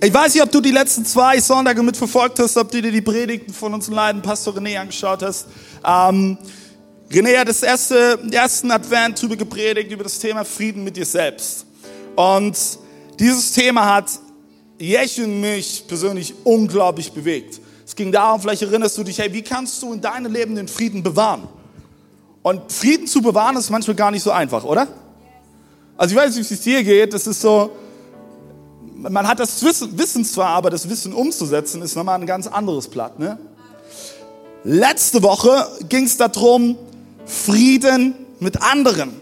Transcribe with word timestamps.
ich 0.00 0.12
weiß 0.12 0.34
nicht, 0.34 0.42
ob 0.42 0.50
du 0.50 0.60
die 0.60 0.70
letzten 0.70 1.04
zwei 1.04 1.40
Sonntage 1.40 1.82
mitverfolgt 1.82 2.38
hast, 2.38 2.56
ob 2.56 2.70
du 2.70 2.82
dir 2.82 2.92
die 2.92 3.00
Predigten 3.00 3.52
von 3.52 3.72
unserem 3.72 3.94
Leiden 3.94 4.22
Pastor 4.22 4.54
René 4.54 4.78
angeschaut 4.78 5.22
hast. 5.22 5.46
Ähm, 5.84 6.36
René 7.10 7.38
hat 7.38 7.48
das 7.48 7.62
erste, 7.62 8.18
ersten 8.30 8.70
Advent 8.70 9.18
darüber 9.18 9.36
gepredigt, 9.36 9.92
über 9.92 10.04
das 10.04 10.18
Thema 10.18 10.44
Frieden 10.44 10.84
mit 10.84 10.96
dir 10.96 11.06
selbst. 11.06 11.66
Und 12.16 12.56
dieses 13.18 13.52
Thema 13.52 13.94
hat 13.94 14.10
Jech 14.78 15.20
und 15.22 15.40
mich 15.40 15.84
persönlich 15.86 16.34
unglaublich 16.44 17.12
bewegt. 17.12 17.60
Es 17.86 17.94
ging 17.94 18.10
darum, 18.10 18.40
vielleicht 18.40 18.62
erinnerst 18.62 18.98
du 18.98 19.04
dich, 19.04 19.18
hey, 19.18 19.32
wie 19.32 19.42
kannst 19.42 19.80
du 19.82 19.92
in 19.92 20.00
deinem 20.00 20.32
Leben 20.32 20.54
den 20.54 20.68
Frieden 20.68 21.02
bewahren? 21.02 21.46
Und 22.42 22.72
Frieden 22.72 23.06
zu 23.06 23.22
bewahren 23.22 23.56
ist 23.56 23.70
manchmal 23.70 23.94
gar 23.94 24.10
nicht 24.10 24.22
so 24.22 24.30
einfach, 24.30 24.64
oder? 24.64 24.88
Also 25.96 26.14
ich 26.14 26.20
weiß 26.20 26.36
nicht, 26.36 26.50
wie 26.50 26.54
es 26.54 26.60
dir 26.60 26.82
geht, 26.82 27.14
das 27.14 27.26
ist 27.26 27.40
so, 27.40 27.70
man 29.12 29.28
hat 29.28 29.40
das 29.40 29.62
Wissen 29.62 30.24
zwar, 30.24 30.48
aber 30.48 30.70
das 30.70 30.88
Wissen 30.88 31.12
umzusetzen 31.12 31.82
ist 31.82 31.96
nochmal 31.96 32.20
ein 32.20 32.26
ganz 32.26 32.46
anderes 32.46 32.88
Blatt. 32.88 33.18
Ne? 33.18 33.38
Letzte 34.64 35.22
Woche 35.22 35.68
ging 35.88 36.04
es 36.04 36.16
darum, 36.16 36.76
Frieden 37.26 38.14
mit 38.40 38.62
anderen. 38.62 39.20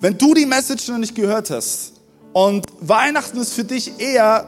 Wenn 0.00 0.18
du 0.18 0.34
die 0.34 0.46
Message 0.46 0.88
noch 0.88 0.98
nicht 0.98 1.14
gehört 1.14 1.50
hast 1.50 1.92
und 2.32 2.66
Weihnachten 2.80 3.38
ist 3.38 3.52
für 3.52 3.64
dich 3.64 3.98
eher 3.98 4.46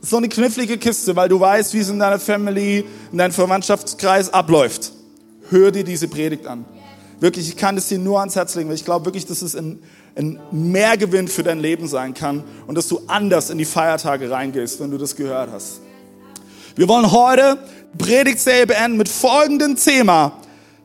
so 0.00 0.16
eine 0.18 0.28
knifflige 0.28 0.78
Kiste, 0.78 1.16
weil 1.16 1.28
du 1.28 1.40
weißt, 1.40 1.74
wie 1.74 1.80
es 1.80 1.88
in 1.88 1.98
deiner 1.98 2.18
Family, 2.18 2.84
in 3.12 3.18
deinem 3.18 3.32
Verwandtschaftskreis 3.32 4.32
abläuft, 4.32 4.92
hör 5.50 5.70
dir 5.70 5.84
diese 5.84 6.08
Predigt 6.08 6.46
an. 6.46 6.64
Wirklich, 7.18 7.48
ich 7.48 7.56
kann 7.56 7.76
es 7.78 7.88
dir 7.88 7.98
nur 7.98 8.20
ans 8.20 8.36
Herz 8.36 8.54
legen, 8.54 8.68
weil 8.68 8.76
ich 8.76 8.84
glaube 8.84 9.06
wirklich, 9.06 9.24
dass 9.24 9.40
es 9.40 9.56
ein, 9.56 9.82
ein 10.16 10.38
Mehrgewinn 10.50 11.28
für 11.28 11.42
dein 11.42 11.60
Leben 11.60 11.88
sein 11.88 12.12
kann 12.12 12.44
und 12.66 12.76
dass 12.76 12.88
du 12.88 13.00
anders 13.06 13.48
in 13.48 13.56
die 13.56 13.64
Feiertage 13.64 14.30
reingehst, 14.30 14.80
wenn 14.80 14.90
du 14.90 14.98
das 14.98 15.16
gehört 15.16 15.50
hast. 15.50 15.80
Wir 16.74 16.88
wollen 16.88 17.10
heute 17.10 17.58
Predigtserie 17.96 18.66
beenden 18.66 18.98
mit 18.98 19.08
folgendem 19.08 19.76
Thema. 19.76 20.32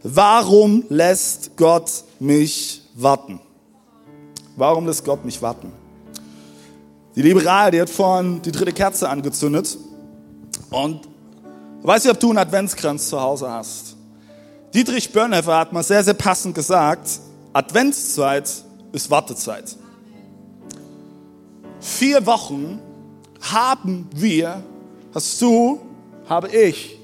Warum 0.03 0.85
lässt 0.87 1.57
Gott 1.57 1.91
mich 2.19 2.81
warten? 2.95 3.41
Warum 4.55 4.87
lässt 4.87 5.03
Gott 5.03 5.25
mich 5.25 5.41
warten? 5.41 5.73
Die 7.15 7.21
liebe 7.21 7.43
Rahel, 7.45 7.71
die 7.71 7.81
hat 7.81 7.89
vorhin 7.89 8.41
die 8.41 8.53
dritte 8.53 8.71
Kerze 8.71 9.09
angezündet 9.09 9.77
und 10.69 11.01
weiß 11.81 12.05
nicht, 12.05 12.13
ob 12.13 12.19
du 12.21 12.29
einen 12.29 12.37
Adventskranz 12.37 13.09
zu 13.09 13.19
Hause 13.19 13.49
hast. 13.49 13.97
Dietrich 14.73 15.11
Bönhoeffer 15.11 15.57
hat 15.57 15.73
mal 15.73 15.83
sehr, 15.83 16.03
sehr 16.03 16.13
passend 16.13 16.55
gesagt, 16.55 17.19
Adventszeit 17.51 18.49
ist 18.93 19.09
Wartezeit. 19.09 19.75
Vier 21.81 22.25
Wochen 22.25 22.79
haben 23.41 24.07
wir, 24.15 24.63
hast 25.13 25.41
du, 25.41 25.81
habe 26.29 26.47
ich, 26.49 26.97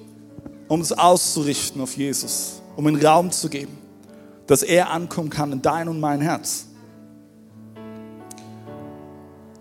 um 0.70 0.80
es 0.80 0.94
auszurichten 0.94 1.82
auf 1.82 1.98
Jesus, 1.98 2.62
um 2.78 2.88
einen 2.88 3.06
Raum 3.06 3.32
zu 3.32 3.50
geben, 3.50 3.78
dass 4.46 4.64
er 4.64 4.92
ankommen 4.92 5.30
kann 5.30 5.52
in 5.52 5.62
dein 5.62 5.90
und 5.90 6.00
mein 6.00 6.22
Herz. 6.22 6.68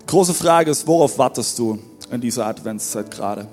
Die 0.02 0.06
große 0.06 0.34
Frage 0.34 0.70
ist, 0.70 0.86
worauf 0.86 1.18
wartest 1.18 1.58
du 1.58 1.80
in 2.12 2.20
dieser 2.20 2.46
Adventszeit 2.46 3.10
gerade? 3.10 3.48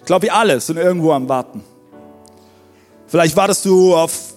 Ich 0.00 0.06
glaube, 0.06 0.24
wir 0.24 0.34
alle 0.34 0.60
sind 0.60 0.78
irgendwo 0.78 1.12
am 1.12 1.28
Warten. 1.28 1.62
Vielleicht 3.12 3.36
wartest 3.36 3.66
du 3.66 3.94
auf 3.94 4.32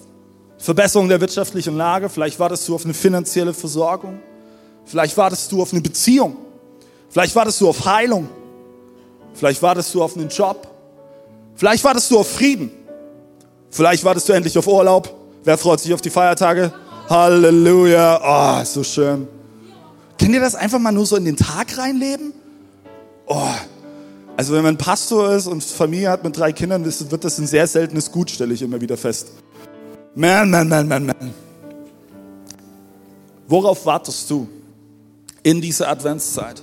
Verbesserung 0.58 1.08
der 1.08 1.18
wirtschaftlichen 1.18 1.78
Lage, 1.78 2.10
vielleicht 2.10 2.38
wartest 2.38 2.68
du 2.68 2.74
auf 2.74 2.84
eine 2.84 2.92
finanzielle 2.92 3.54
Versorgung, 3.54 4.20
vielleicht 4.84 5.16
wartest 5.16 5.50
du 5.50 5.62
auf 5.62 5.72
eine 5.72 5.80
Beziehung, 5.80 6.36
vielleicht 7.08 7.34
wartest 7.34 7.58
du 7.62 7.70
auf 7.70 7.86
Heilung, 7.86 8.28
vielleicht 9.32 9.62
wartest 9.62 9.94
du 9.94 10.02
auf 10.02 10.14
einen 10.14 10.28
Job, 10.28 10.68
vielleicht 11.54 11.82
wartest 11.84 12.10
du 12.10 12.18
auf 12.18 12.30
Frieden, 12.30 12.70
vielleicht 13.70 14.04
wartest 14.04 14.28
du 14.28 14.34
endlich 14.34 14.58
auf 14.58 14.66
Urlaub. 14.66 15.10
Wer 15.42 15.56
freut 15.56 15.80
sich 15.80 15.94
auf 15.94 16.02
die 16.02 16.10
Feiertage? 16.10 16.70
Halleluja, 17.08 18.60
oh, 18.60 18.62
so 18.66 18.84
schön. 18.84 19.26
Kennt 20.18 20.34
ihr 20.34 20.40
das 20.40 20.54
einfach 20.54 20.78
mal 20.78 20.92
nur 20.92 21.06
so 21.06 21.16
in 21.16 21.24
den 21.24 21.38
Tag 21.38 21.78
reinleben? 21.78 22.34
Oh, 23.24 23.40
also 24.36 24.52
wenn 24.52 24.62
man 24.62 24.76
Pastor 24.76 25.32
ist 25.32 25.46
und 25.46 25.64
Familie 25.64 26.10
hat 26.10 26.22
mit 26.22 26.36
drei 26.36 26.52
Kindern, 26.52 26.84
wird 26.84 27.24
das 27.24 27.38
ein 27.38 27.46
sehr 27.46 27.66
seltenes 27.66 28.12
Gut, 28.12 28.30
stelle 28.30 28.52
ich 28.52 28.60
immer 28.60 28.80
wieder 28.80 28.96
fest. 28.96 29.32
Man, 30.14 30.50
man, 30.50 30.68
man, 30.68 30.86
man, 30.86 31.06
man. 31.06 31.34
Worauf 33.48 33.86
wartest 33.86 34.28
du 34.30 34.48
in 35.42 35.60
dieser 35.60 35.88
Adventszeit? 35.88 36.62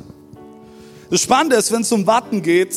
Das 1.09 1.22
Spannende 1.22 1.56
ist, 1.56 1.72
wenn 1.72 1.81
es 1.81 1.91
um 1.91 2.06
Warten 2.06 2.41
geht, 2.41 2.75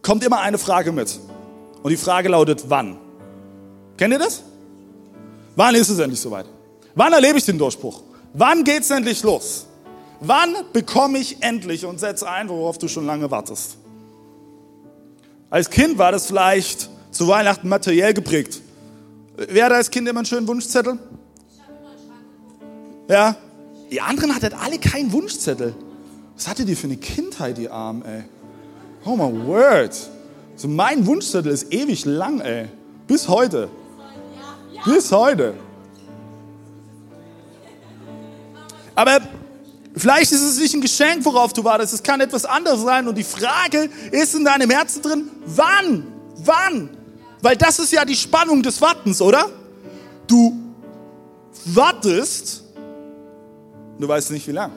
kommt 0.00 0.24
immer 0.24 0.40
eine 0.40 0.58
Frage 0.58 0.90
mit. 0.90 1.20
Und 1.82 1.90
die 1.90 1.96
Frage 1.96 2.28
lautet, 2.28 2.64
wann? 2.68 2.96
Kennt 3.96 4.12
ihr 4.12 4.18
das? 4.18 4.42
Wann 5.54 5.74
ist 5.74 5.88
es 5.88 5.98
endlich 5.98 6.20
soweit? 6.20 6.46
Wann 6.94 7.12
erlebe 7.12 7.38
ich 7.38 7.44
den 7.44 7.58
Durchbruch? 7.58 8.02
Wann 8.32 8.64
geht 8.64 8.82
es 8.82 8.90
endlich 8.90 9.22
los? 9.22 9.66
Wann 10.24 10.54
bekomme 10.72 11.18
ich 11.18 11.42
endlich 11.42 11.84
und 11.84 11.98
setze 11.98 12.28
ein, 12.28 12.48
worauf 12.48 12.78
du 12.78 12.86
schon 12.86 13.06
lange 13.06 13.30
wartest? 13.32 13.76
Als 15.50 15.68
Kind 15.68 15.98
war 15.98 16.12
das 16.12 16.26
vielleicht 16.26 16.88
zu 17.10 17.26
Weihnachten 17.26 17.68
materiell 17.68 18.14
geprägt. 18.14 18.60
Wer 19.36 19.64
hat 19.64 19.72
als 19.72 19.90
Kind 19.90 20.08
immer 20.08 20.20
einen 20.20 20.26
schönen 20.26 20.46
Wunschzettel? 20.46 20.96
Ja? 23.08 23.34
Die 23.90 24.00
anderen 24.00 24.32
hatten 24.32 24.54
alle 24.54 24.78
keinen 24.78 25.12
Wunschzettel. 25.12 25.74
Was 26.36 26.46
hattet 26.46 26.68
ihr 26.68 26.76
für 26.76 26.86
eine 26.86 26.98
Kindheit, 26.98 27.58
die 27.58 27.68
Arm, 27.68 28.02
ey? 28.02 28.22
Oh 29.04 29.16
my 29.16 29.46
word. 29.46 29.94
So 30.54 30.68
mein 30.68 31.04
Wunschzettel 31.04 31.50
ist 31.50 31.72
ewig 31.72 32.04
lang, 32.04 32.40
ey. 32.40 32.68
Bis 33.08 33.26
heute. 33.26 33.68
Bis 34.84 35.10
heute. 35.10 35.54
Aber 38.94 39.20
vielleicht 40.02 40.32
ist 40.32 40.42
es 40.42 40.58
nicht 40.58 40.74
ein 40.74 40.80
Geschenk, 40.80 41.24
worauf 41.24 41.52
du 41.52 41.62
wartest. 41.62 41.94
Es 41.94 42.02
kann 42.02 42.20
etwas 42.20 42.44
anderes 42.44 42.82
sein. 42.82 43.06
Und 43.06 43.16
die 43.16 43.24
Frage 43.24 43.88
ist 44.10 44.34
in 44.34 44.44
deinem 44.44 44.68
Herzen 44.68 45.00
drin, 45.00 45.30
wann? 45.46 46.06
Wann? 46.44 46.90
Weil 47.40 47.56
das 47.56 47.78
ist 47.78 47.92
ja 47.92 48.04
die 48.04 48.16
Spannung 48.16 48.62
des 48.62 48.80
Wartens, 48.80 49.22
oder? 49.22 49.48
Du 50.26 50.58
wartest, 51.66 52.64
du 53.98 54.08
weißt 54.08 54.32
nicht 54.32 54.46
wie 54.48 54.52
lang. 54.52 54.72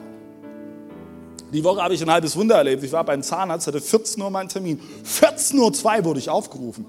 Die 1.52 1.64
Woche 1.64 1.82
habe 1.82 1.94
ich 1.94 2.02
ein 2.02 2.12
halbes 2.12 2.36
Wunder 2.36 2.56
erlebt. 2.56 2.84
Ich 2.84 2.92
war 2.92 3.04
beim 3.04 3.24
Zahnarzt, 3.24 3.66
hatte 3.68 3.82
14 3.82 4.22
Uhr 4.22 4.30
meinen 4.30 4.50
Termin. 4.50 4.80
14.02 5.06 5.98
Uhr 6.00 6.06
wurde 6.06 6.20
ich 6.20 6.30
aufgerufen. 6.30 6.86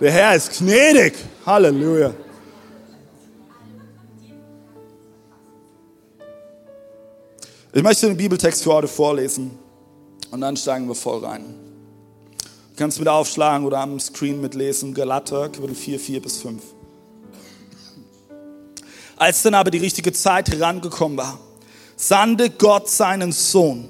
Der 0.00 0.10
Herr 0.10 0.34
ist 0.34 0.58
gnädig. 0.58 1.14
Halleluja. 1.46 2.12
Ich 7.74 7.82
möchte 7.82 8.06
den 8.06 8.18
Bibeltext 8.18 8.62
für 8.62 8.74
heute 8.74 8.86
vorlesen 8.86 9.50
und 10.30 10.42
dann 10.42 10.58
steigen 10.58 10.86
wir 10.88 10.94
voll 10.94 11.24
rein. 11.24 11.54
Du 12.42 12.76
kannst 12.76 12.98
mit 12.98 13.08
aufschlagen 13.08 13.66
oder 13.66 13.78
am 13.78 13.98
Screen 13.98 14.42
mitlesen, 14.42 14.92
Galater, 14.92 15.48
Kapitel 15.48 15.74
4, 15.74 15.98
4 15.98 16.20
bis 16.20 16.42
5. 16.42 16.62
Als 19.16 19.40
dann 19.40 19.54
aber 19.54 19.70
die 19.70 19.78
richtige 19.78 20.12
Zeit 20.12 20.50
herangekommen 20.50 21.16
war, 21.16 21.38
sandte 21.96 22.50
Gott 22.50 22.90
seinen 22.90 23.32
Sohn. 23.32 23.88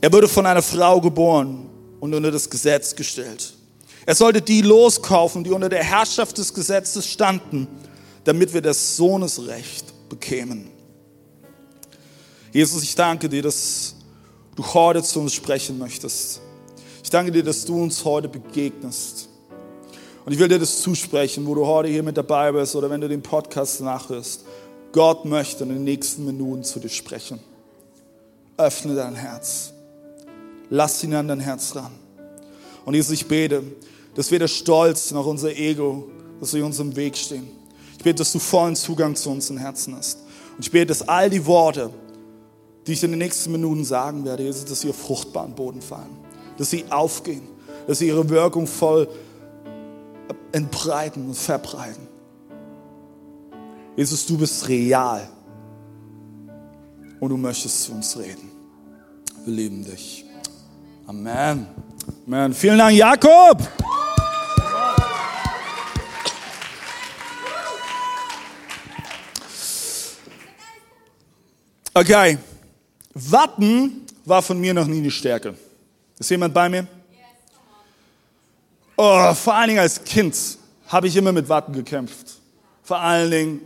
Er 0.00 0.12
wurde 0.12 0.26
von 0.26 0.46
einer 0.46 0.62
Frau 0.62 1.00
geboren 1.00 1.70
und 2.00 2.12
unter 2.12 2.32
das 2.32 2.50
Gesetz 2.50 2.96
gestellt. 2.96 3.54
Er 4.04 4.16
sollte 4.16 4.42
die 4.42 4.62
loskaufen, 4.62 5.44
die 5.44 5.52
unter 5.52 5.68
der 5.68 5.84
Herrschaft 5.84 6.38
des 6.38 6.52
Gesetzes 6.52 7.06
standen, 7.06 7.68
damit 8.24 8.52
wir 8.52 8.62
das 8.62 8.96
Sohnesrecht 8.96 10.08
bekämen. 10.08 10.72
Jesus, 12.52 12.82
ich 12.82 12.94
danke 12.94 13.28
dir, 13.28 13.42
dass 13.42 13.94
du 14.56 14.64
heute 14.74 15.02
zu 15.02 15.20
uns 15.20 15.34
sprechen 15.34 15.78
möchtest. 15.78 16.40
Ich 17.02 17.10
danke 17.10 17.30
dir, 17.30 17.42
dass 17.42 17.64
du 17.64 17.82
uns 17.82 18.04
heute 18.04 18.28
begegnest. 18.28 19.28
Und 20.24 20.32
ich 20.32 20.38
will 20.38 20.48
dir 20.48 20.58
das 20.58 20.80
zusprechen, 20.82 21.46
wo 21.46 21.54
du 21.54 21.66
heute 21.66 21.88
hier 21.88 22.02
mit 22.02 22.16
dabei 22.16 22.52
bist 22.52 22.76
oder 22.76 22.90
wenn 22.90 23.00
du 23.00 23.08
den 23.08 23.22
Podcast 23.22 23.80
nachhörst. 23.80 24.44
Gott 24.92 25.24
möchte 25.24 25.64
in 25.64 25.70
den 25.70 25.84
nächsten 25.84 26.24
Minuten 26.24 26.64
zu 26.64 26.80
dir 26.80 26.88
sprechen. 26.88 27.38
Öffne 28.56 28.94
dein 28.94 29.14
Herz. 29.14 29.72
Lass 30.70 31.02
ihn 31.04 31.14
an 31.14 31.28
dein 31.28 31.40
Herz 31.40 31.74
ran. 31.76 31.92
Und 32.84 32.94
Jesus, 32.94 33.12
ich 33.12 33.26
bete, 33.26 33.62
dass 34.14 34.30
weder 34.30 34.48
Stolz 34.48 35.10
noch 35.12 35.26
unser 35.26 35.54
Ego, 35.54 36.08
dass 36.40 36.50
sie 36.50 36.62
uns 36.62 36.78
im 36.78 36.96
Weg 36.96 37.16
stehen. 37.16 37.48
Ich 37.96 38.04
bete, 38.04 38.16
dass 38.16 38.32
du 38.32 38.38
vollen 38.38 38.76
Zugang 38.76 39.14
zu 39.14 39.30
unseren 39.30 39.58
Herzen 39.58 39.96
hast. 39.96 40.18
Und 40.56 40.64
ich 40.64 40.70
bete, 40.70 40.86
dass 40.86 41.06
all 41.08 41.30
die 41.30 41.46
Worte, 41.46 41.90
die 42.88 42.94
ich 42.94 43.04
in 43.04 43.10
den 43.10 43.18
nächsten 43.18 43.52
Minuten 43.52 43.84
sagen 43.84 44.24
werde, 44.24 44.44
Jesus, 44.44 44.64
dass 44.64 44.80
sie 44.80 44.88
auf 44.88 44.96
fruchtbaren 44.96 45.54
Boden 45.54 45.82
fallen. 45.82 46.16
Dass 46.56 46.70
sie 46.70 46.86
aufgehen. 46.88 47.42
Dass 47.86 47.98
sie 47.98 48.08
ihre 48.08 48.26
Wirkung 48.30 48.66
voll 48.66 49.06
entbreiten 50.52 51.26
und 51.26 51.34
verbreiten. 51.34 52.08
Jesus, 53.94 54.24
du 54.24 54.38
bist 54.38 54.66
real. 54.68 55.28
Und 57.20 57.28
du 57.28 57.36
möchtest 57.36 57.82
zu 57.82 57.92
uns 57.92 58.16
reden. 58.18 58.50
Wir 59.44 59.52
lieben 59.52 59.84
dich. 59.84 60.24
Amen. 61.06 61.66
Amen. 62.26 62.54
Vielen 62.54 62.78
Dank, 62.78 62.96
Jakob. 62.96 63.68
Okay. 71.92 72.38
Warten 73.20 74.06
war 74.24 74.42
von 74.42 74.60
mir 74.60 74.72
noch 74.74 74.86
nie 74.86 74.98
eine 74.98 75.10
Stärke. 75.10 75.54
Ist 76.18 76.30
jemand 76.30 76.54
bei 76.54 76.68
mir? 76.68 76.86
Oh, 78.96 79.34
vor 79.34 79.54
allen 79.54 79.68
Dingen 79.68 79.80
als 79.80 80.02
Kind 80.04 80.36
habe 80.88 81.06
ich 81.06 81.16
immer 81.16 81.32
mit 81.32 81.48
Warten 81.48 81.72
gekämpft. 81.72 82.38
Vor 82.82 83.00
allen 83.00 83.30
Dingen 83.30 83.60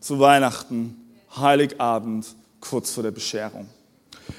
zu 0.00 0.18
Weihnachten, 0.18 0.96
Heiligabend, 1.36 2.26
kurz 2.60 2.92
vor 2.92 3.02
der 3.02 3.10
Bescherung. 3.10 3.68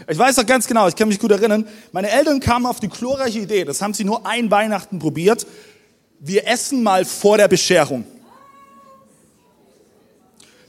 Ich 0.07 0.17
weiß 0.17 0.35
doch 0.35 0.45
ganz 0.45 0.67
genau, 0.67 0.87
ich 0.87 0.95
kann 0.95 1.07
mich 1.07 1.19
gut 1.19 1.31
erinnern, 1.31 1.67
meine 1.91 2.09
Eltern 2.09 2.39
kamen 2.39 2.65
auf 2.65 2.79
die 2.79 2.89
glorreiche 2.89 3.39
Idee, 3.39 3.63
das 3.63 3.81
haben 3.81 3.93
sie 3.93 4.03
nur 4.03 4.25
ein 4.25 4.51
Weihnachten 4.51 4.99
probiert, 4.99 5.45
wir 6.19 6.47
essen 6.47 6.83
mal 6.83 7.05
vor 7.05 7.37
der 7.37 7.47
Bescherung. 7.47 8.05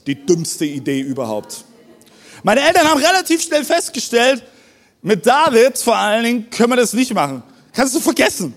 Die 0.05 0.25
dümmste 0.25 0.65
Idee 0.65 1.01
überhaupt. 1.01 1.65
Meine 2.43 2.61
Eltern 2.61 2.87
haben 2.87 3.01
relativ 3.01 3.41
schnell 3.41 3.63
festgestellt, 3.63 4.43
mit 5.01 5.25
David 5.25 5.77
vor 5.77 5.95
allen 5.95 6.23
Dingen 6.23 6.49
können 6.49 6.71
wir 6.71 6.75
das 6.77 6.93
nicht 6.93 7.13
machen. 7.13 7.43
Kannst 7.73 7.95
du 7.95 7.99
vergessen. 7.99 8.53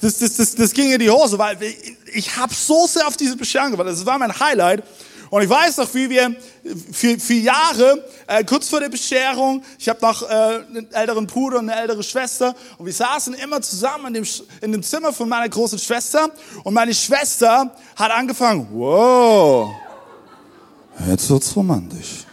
Das, 0.00 0.18
das, 0.18 0.36
das, 0.36 0.54
das 0.54 0.72
ging 0.72 0.92
in 0.92 1.00
die 1.00 1.10
Hose, 1.10 1.38
weil 1.38 1.60
ich, 1.62 1.96
ich 2.14 2.36
habe 2.36 2.54
so 2.54 2.86
sehr 2.86 3.06
auf 3.06 3.16
diese 3.16 3.36
Bescherung 3.36 3.72
gewartet. 3.72 3.94
Das 3.94 4.06
war 4.06 4.18
mein 4.18 4.38
Highlight. 4.38 4.84
Und 5.30 5.42
ich 5.42 5.48
weiß 5.48 5.76
noch, 5.76 5.92
wie 5.94 6.08
wir 6.08 6.34
vier, 6.92 7.20
vier 7.20 7.40
Jahre, 7.40 8.02
äh, 8.26 8.44
kurz 8.44 8.68
vor 8.68 8.80
der 8.80 8.88
Bescherung, 8.88 9.62
ich 9.78 9.88
habe 9.88 10.00
noch 10.00 10.22
äh, 10.22 10.26
einen 10.26 10.90
älteren 10.90 11.26
Bruder 11.26 11.58
und 11.58 11.68
eine 11.68 11.80
ältere 11.80 12.02
Schwester 12.02 12.54
und 12.78 12.86
wir 12.86 12.92
saßen 12.92 13.34
immer 13.34 13.60
zusammen 13.60 14.06
in 14.06 14.14
dem, 14.14 14.26
in 14.62 14.72
dem 14.72 14.82
Zimmer 14.82 15.12
von 15.12 15.28
meiner 15.28 15.48
großen 15.48 15.78
Schwester 15.78 16.30
und 16.64 16.72
meine 16.72 16.94
Schwester 16.94 17.74
hat 17.94 18.10
angefangen, 18.10 18.68
wow, 18.72 19.70
jetzt 21.06 21.28
wird's 21.28 21.54
romantisch. 21.54 22.27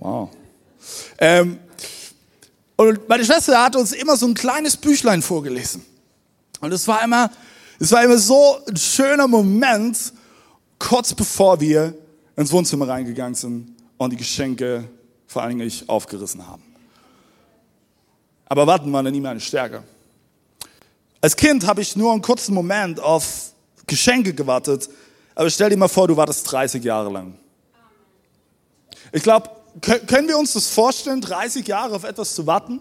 Wow. 0.00 0.30
Ähm, 1.18 1.58
und 2.76 3.08
meine 3.08 3.24
Schwester 3.24 3.62
hat 3.62 3.76
uns 3.76 3.92
immer 3.92 4.16
so 4.16 4.26
ein 4.26 4.34
kleines 4.34 4.76
Büchlein 4.76 5.20
vorgelesen. 5.20 5.84
Und 6.60 6.72
es 6.72 6.88
war 6.88 7.04
immer, 7.04 7.30
es 7.78 7.92
war 7.92 8.02
immer 8.02 8.16
so 8.16 8.58
ein 8.66 8.76
schöner 8.76 9.28
Moment, 9.28 10.12
kurz 10.78 11.12
bevor 11.12 11.60
wir 11.60 11.94
ins 12.36 12.50
Wohnzimmer 12.50 12.88
reingegangen 12.88 13.34
sind 13.34 13.76
und 13.98 14.10
die 14.10 14.16
Geschenke 14.16 14.88
vor 15.26 15.42
allen 15.42 15.58
Dingen 15.58 15.72
aufgerissen 15.86 16.46
haben. 16.46 16.62
Aber 18.46 18.66
warten 18.66 18.90
war 18.92 19.02
dann 19.02 19.12
nie 19.12 19.20
meine 19.20 19.40
Stärke. 19.40 19.82
Als 21.20 21.36
Kind 21.36 21.66
habe 21.66 21.82
ich 21.82 21.94
nur 21.96 22.12
einen 22.12 22.22
kurzen 22.22 22.54
Moment 22.54 22.98
auf 22.98 23.52
Geschenke 23.86 24.32
gewartet, 24.32 24.88
aber 25.34 25.50
stell 25.50 25.68
dir 25.68 25.76
mal 25.76 25.88
vor, 25.88 26.08
du 26.08 26.16
wartest 26.16 26.50
30 26.50 26.82
Jahre 26.82 27.10
lang. 27.10 27.34
Ich 29.12 29.22
glaube, 29.22 29.50
können 29.80 30.28
wir 30.28 30.38
uns 30.38 30.52
das 30.52 30.68
vorstellen, 30.68 31.20
30 31.20 31.66
Jahre 31.66 31.94
auf 31.94 32.04
etwas 32.04 32.34
zu 32.34 32.46
warten? 32.46 32.80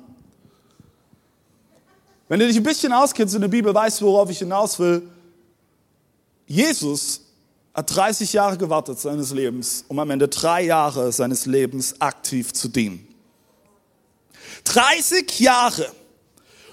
Wenn 2.27 2.39
du 2.39 2.47
dich 2.47 2.57
ein 2.57 2.63
bisschen 2.63 2.93
auskennst 2.93 3.35
in 3.35 3.41
der 3.41 3.47
Bibel, 3.47 3.73
weißt 3.73 4.01
du, 4.01 4.05
worauf 4.05 4.29
ich 4.29 4.39
hinaus 4.39 4.77
will. 4.79 5.09
Jesus 6.45 7.21
hat 7.73 7.95
30 7.95 8.33
Jahre 8.33 8.57
gewartet 8.57 8.99
seines 8.99 9.31
Lebens, 9.31 9.85
um 9.87 9.97
am 9.99 10.09
Ende 10.09 10.27
drei 10.27 10.63
Jahre 10.63 11.11
seines 11.11 11.45
Lebens 11.45 11.99
aktiv 11.99 12.53
zu 12.53 12.67
dienen. 12.67 13.07
30 14.65 15.39
Jahre. 15.39 15.91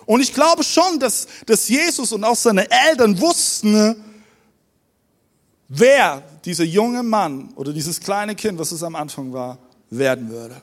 Und 0.04 0.20
ich 0.20 0.32
glaube 0.32 0.62
schon, 0.62 0.98
dass, 0.98 1.26
dass 1.46 1.68
Jesus 1.68 2.12
und 2.12 2.24
auch 2.24 2.36
seine 2.36 2.70
Eltern 2.70 3.20
wussten, 3.20 4.04
wer 5.68 6.22
dieser 6.44 6.64
junge 6.64 7.02
Mann 7.02 7.52
oder 7.56 7.72
dieses 7.72 8.00
kleine 8.00 8.34
Kind, 8.34 8.58
was 8.58 8.72
es 8.72 8.82
am 8.82 8.94
Anfang 8.94 9.32
war, 9.32 9.58
werden 9.90 10.30
würde. 10.30 10.60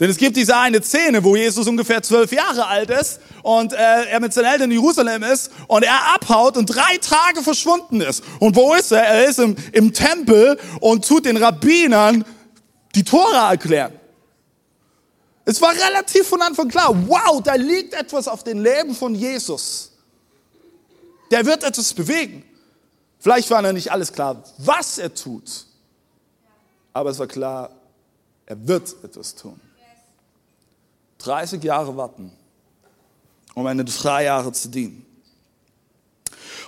Denn 0.00 0.10
es 0.10 0.16
gibt 0.16 0.36
diese 0.36 0.56
eine 0.56 0.80
Szene, 0.80 1.24
wo 1.24 1.34
Jesus 1.34 1.66
ungefähr 1.66 2.00
zwölf 2.02 2.30
Jahre 2.30 2.66
alt 2.66 2.88
ist 2.90 3.18
und 3.42 3.72
äh, 3.72 3.76
er 3.76 4.20
mit 4.20 4.32
seinen 4.32 4.44
Eltern 4.44 4.70
in 4.70 4.80
Jerusalem 4.80 5.24
ist 5.24 5.50
und 5.66 5.82
er 5.82 6.14
abhaut 6.14 6.56
und 6.56 6.66
drei 6.66 6.98
Tage 7.00 7.42
verschwunden 7.42 8.00
ist. 8.00 8.22
Und 8.38 8.54
wo 8.54 8.74
ist 8.74 8.92
er? 8.92 9.02
Er 9.02 9.28
ist 9.28 9.40
im, 9.40 9.56
im 9.72 9.92
Tempel 9.92 10.56
und 10.80 11.06
tut 11.06 11.24
den 11.24 11.36
Rabbinern 11.36 12.24
die 12.94 13.02
Tora 13.02 13.50
erklären. 13.50 13.92
Es 15.44 15.60
war 15.60 15.72
relativ 15.72 16.28
von 16.28 16.42
Anfang 16.42 16.68
klar, 16.68 16.94
wow, 17.08 17.42
da 17.42 17.54
liegt 17.54 17.94
etwas 17.94 18.28
auf 18.28 18.44
dem 18.44 18.62
Leben 18.62 18.94
von 18.94 19.14
Jesus. 19.14 19.92
Der 21.30 21.44
wird 21.44 21.64
etwas 21.64 21.92
bewegen. 21.92 22.44
Vielleicht 23.18 23.50
war 23.50 23.62
noch 23.62 23.72
nicht 23.72 23.90
alles 23.90 24.12
klar, 24.12 24.44
was 24.58 24.98
er 24.98 25.12
tut. 25.12 25.67
Aber 26.98 27.10
es 27.10 27.18
war 27.20 27.28
klar, 27.28 27.70
er 28.44 28.66
wird 28.66 28.96
etwas 29.04 29.32
tun. 29.32 29.60
30 31.18 31.62
Jahre 31.62 31.96
warten, 31.96 32.32
um 33.54 33.64
eine 33.66 33.84
drei 33.84 34.24
Jahre 34.24 34.50
zu 34.50 34.68
dienen. 34.68 35.06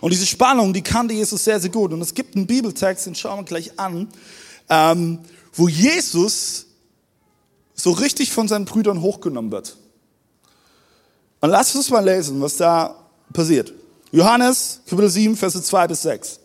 Und 0.01 0.13
diese 0.13 0.27
Spannung, 0.27 0.73
die 0.73 0.83
kannte 0.83 1.15
Jesus 1.15 1.43
sehr, 1.43 1.59
sehr 1.59 1.71
gut. 1.71 1.93
Und 1.93 2.01
es 2.01 2.15
gibt 2.15 2.37
einen 2.37 2.47
Bibeltext, 2.47 3.07
den 3.07 3.17
schauen 3.17 3.41
wir 3.41 3.45
gleich 3.45 3.77
an, 3.77 4.07
ähm, 4.69 5.19
wo 5.53 5.67
Jesus 5.67 6.67
so 7.75 7.91
richtig 7.91 8.31
von 8.31 8.47
seinen 8.47 8.67
Brüdern 8.67 9.03
hochgenommen 9.03 9.51
wird. 9.51 9.77
Und 11.41 11.51
lasst 11.51 11.75
uns 11.75 11.91
mal 11.91 12.05
lesen, 12.05 12.41
was 12.41 12.57
da 12.57 12.95
passiert. 13.33 13.73
Johannes, 14.13 14.81
Kapitel 14.87 15.11
7, 15.11 15.37
Verse 15.37 15.61
2 15.61 15.89
bis 15.89 16.03
6. 16.03 16.39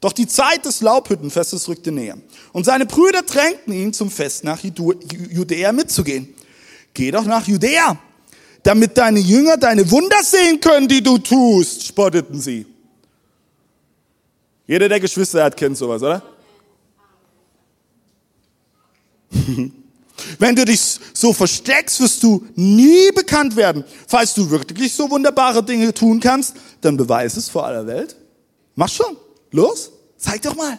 Doch 0.00 0.12
die 0.12 0.28
Zeit 0.28 0.64
des 0.64 0.80
Laubhüttenfestes 0.80 1.68
rückte 1.68 1.90
näher. 1.90 2.18
Und 2.52 2.64
seine 2.64 2.86
Brüder 2.86 3.22
drängten 3.22 3.72
ihn 3.72 3.92
zum 3.92 4.10
Fest 4.10 4.44
nach 4.44 4.60
Judäa 4.62 5.72
mitzugehen. 5.72 6.34
Geh 6.94 7.10
doch 7.10 7.24
nach 7.24 7.46
Judäa, 7.46 7.98
damit 8.62 8.96
deine 8.96 9.18
Jünger 9.18 9.56
deine 9.56 9.90
Wunder 9.90 10.22
sehen 10.22 10.60
können, 10.60 10.86
die 10.86 11.02
du 11.02 11.18
tust, 11.18 11.86
spotteten 11.86 12.40
sie. 12.40 12.66
Jeder, 14.66 14.88
der 14.88 15.00
Geschwister 15.00 15.42
hat, 15.44 15.56
kennt 15.56 15.76
sowas, 15.76 16.02
oder? 16.02 16.22
Wenn 20.38 20.54
du 20.54 20.64
dich 20.64 20.98
so 21.14 21.32
versteckst, 21.32 22.00
wirst 22.00 22.22
du 22.22 22.46
nie 22.54 23.10
bekannt 23.12 23.56
werden. 23.56 23.84
Falls 24.06 24.34
du 24.34 24.50
wirklich 24.50 24.92
so 24.92 25.10
wunderbare 25.10 25.62
Dinge 25.62 25.94
tun 25.94 26.20
kannst, 26.20 26.54
dann 26.80 26.96
beweis 26.96 27.36
es 27.36 27.48
vor 27.48 27.64
aller 27.64 27.86
Welt. 27.86 28.16
Mach 28.74 28.88
schon. 28.88 29.16
Los, 29.50 29.92
zeig 30.16 30.42
doch 30.42 30.54
mal. 30.54 30.78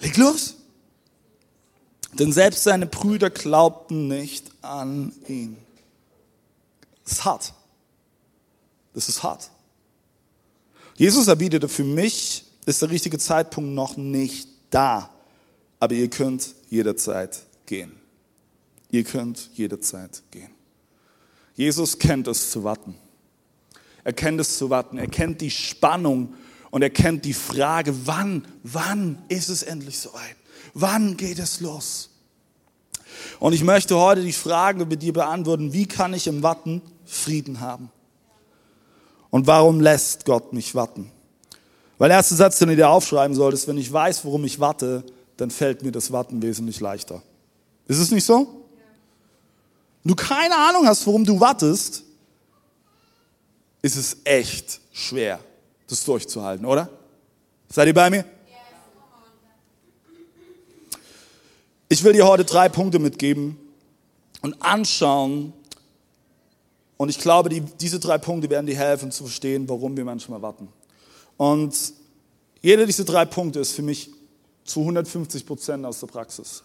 Leg 0.00 0.16
los. 0.16 0.56
Denn 2.18 2.32
selbst 2.32 2.64
seine 2.64 2.86
Brüder 2.86 3.30
glaubten 3.30 4.08
nicht 4.08 4.50
an 4.60 5.12
ihn. 5.28 5.56
Das 7.04 7.12
ist 7.14 7.24
hart. 7.24 7.54
Das 8.92 9.08
ist 9.08 9.22
hart. 9.22 9.50
Jesus 10.96 11.26
erwiderte, 11.28 11.68
für 11.68 11.84
mich 11.84 12.44
ist 12.66 12.82
der 12.82 12.90
richtige 12.90 13.18
Zeitpunkt 13.18 13.70
noch 13.70 13.96
nicht 13.96 14.48
da. 14.70 15.10
Aber 15.80 15.94
ihr 15.94 16.10
könnt 16.10 16.54
jederzeit 16.68 17.40
gehen. 17.66 17.92
Ihr 18.90 19.04
könnt 19.04 19.50
jederzeit 19.54 20.22
gehen. 20.30 20.50
Jesus 21.54 21.98
kennt 21.98 22.28
es 22.28 22.50
zu 22.50 22.62
warten. 22.62 22.94
Er 24.04 24.12
kennt 24.12 24.40
es 24.40 24.58
zu 24.58 24.68
warten. 24.70 24.98
Er 24.98 25.06
kennt 25.06 25.40
die 25.40 25.50
Spannung 25.50 26.34
und 26.72 26.80
er 26.80 26.88
kennt 26.88 27.26
die 27.26 27.34
Frage, 27.34 27.94
wann, 28.06 28.46
wann 28.62 29.22
ist 29.28 29.50
es 29.50 29.62
endlich 29.62 29.98
soweit? 29.98 30.36
Wann 30.72 31.18
geht 31.18 31.38
es 31.38 31.60
los? 31.60 32.08
Und 33.38 33.52
ich 33.52 33.62
möchte 33.62 33.94
heute 33.98 34.22
die 34.22 34.32
Frage 34.32 34.86
mit 34.86 35.02
dir 35.02 35.12
beantworten, 35.12 35.74
wie 35.74 35.86
kann 35.86 36.14
ich 36.14 36.26
im 36.26 36.42
Warten 36.42 36.80
Frieden 37.04 37.60
haben? 37.60 37.90
Und 39.28 39.46
warum 39.46 39.80
lässt 39.80 40.24
Gott 40.24 40.54
mich 40.54 40.74
warten? 40.74 41.12
Weil 41.98 42.08
der 42.08 42.16
erste 42.16 42.36
Satz, 42.36 42.58
den 42.58 42.70
du 42.70 42.76
dir 42.76 42.88
aufschreiben 42.88 43.36
solltest, 43.36 43.68
wenn 43.68 43.76
ich 43.76 43.92
weiß, 43.92 44.24
worum 44.24 44.44
ich 44.46 44.58
warte, 44.58 45.04
dann 45.36 45.50
fällt 45.50 45.82
mir 45.82 45.92
das 45.92 46.10
Warten 46.10 46.40
wesentlich 46.40 46.80
leichter. 46.80 47.22
Ist 47.86 47.98
es 47.98 48.10
nicht 48.10 48.24
so? 48.24 48.64
Wenn 50.02 50.08
du 50.08 50.14
keine 50.14 50.56
Ahnung 50.56 50.86
hast, 50.86 51.06
worum 51.06 51.26
du 51.26 51.38
wartest, 51.38 52.02
ist 53.82 53.96
es 53.96 54.16
echt 54.24 54.80
schwer, 54.90 55.38
das 55.92 56.04
durchzuhalten, 56.04 56.66
oder? 56.66 56.88
Seid 57.68 57.86
ihr 57.86 57.94
bei 57.94 58.10
mir? 58.10 58.24
Ich 61.88 62.02
will 62.02 62.14
dir 62.14 62.26
heute 62.26 62.44
drei 62.44 62.68
Punkte 62.70 62.98
mitgeben 62.98 63.58
und 64.40 64.60
anschauen. 64.62 65.52
Und 66.96 67.08
ich 67.08 67.18
glaube, 67.18 67.50
die, 67.50 67.60
diese 67.60 68.00
drei 68.00 68.16
Punkte 68.16 68.48
werden 68.48 68.66
dir 68.66 68.76
helfen 68.76 69.12
zu 69.12 69.24
verstehen, 69.24 69.68
warum 69.68 69.96
wir 69.96 70.04
manchmal 70.04 70.40
warten. 70.40 70.68
Und 71.36 71.92
jeder 72.62 72.86
dieser 72.86 73.04
drei 73.04 73.24
Punkte 73.24 73.60
ist 73.60 73.72
für 73.72 73.82
mich 73.82 74.10
zu 74.64 74.80
150 74.80 75.44
Prozent 75.44 75.84
aus 75.84 76.00
der 76.00 76.06
Praxis. 76.06 76.62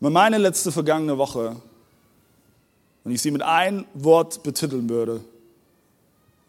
Meine 0.00 0.38
letzte 0.38 0.72
vergangene 0.72 1.18
Woche, 1.18 1.56
wenn 3.04 3.12
ich 3.12 3.22
sie 3.22 3.30
mit 3.30 3.42
einem 3.42 3.84
Wort 3.94 4.42
betiteln 4.42 4.88
würde, 4.88 5.20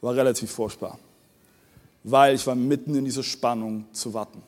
war 0.02 0.16
relativ 0.16 0.52
furchtbar, 0.52 0.98
weil 2.04 2.36
ich 2.36 2.46
war 2.48 2.56
mitten 2.56 2.96
in 2.96 3.06
dieser 3.06 3.24
Spannung 3.24 3.86
zu 3.92 4.14
warten. 4.14 4.42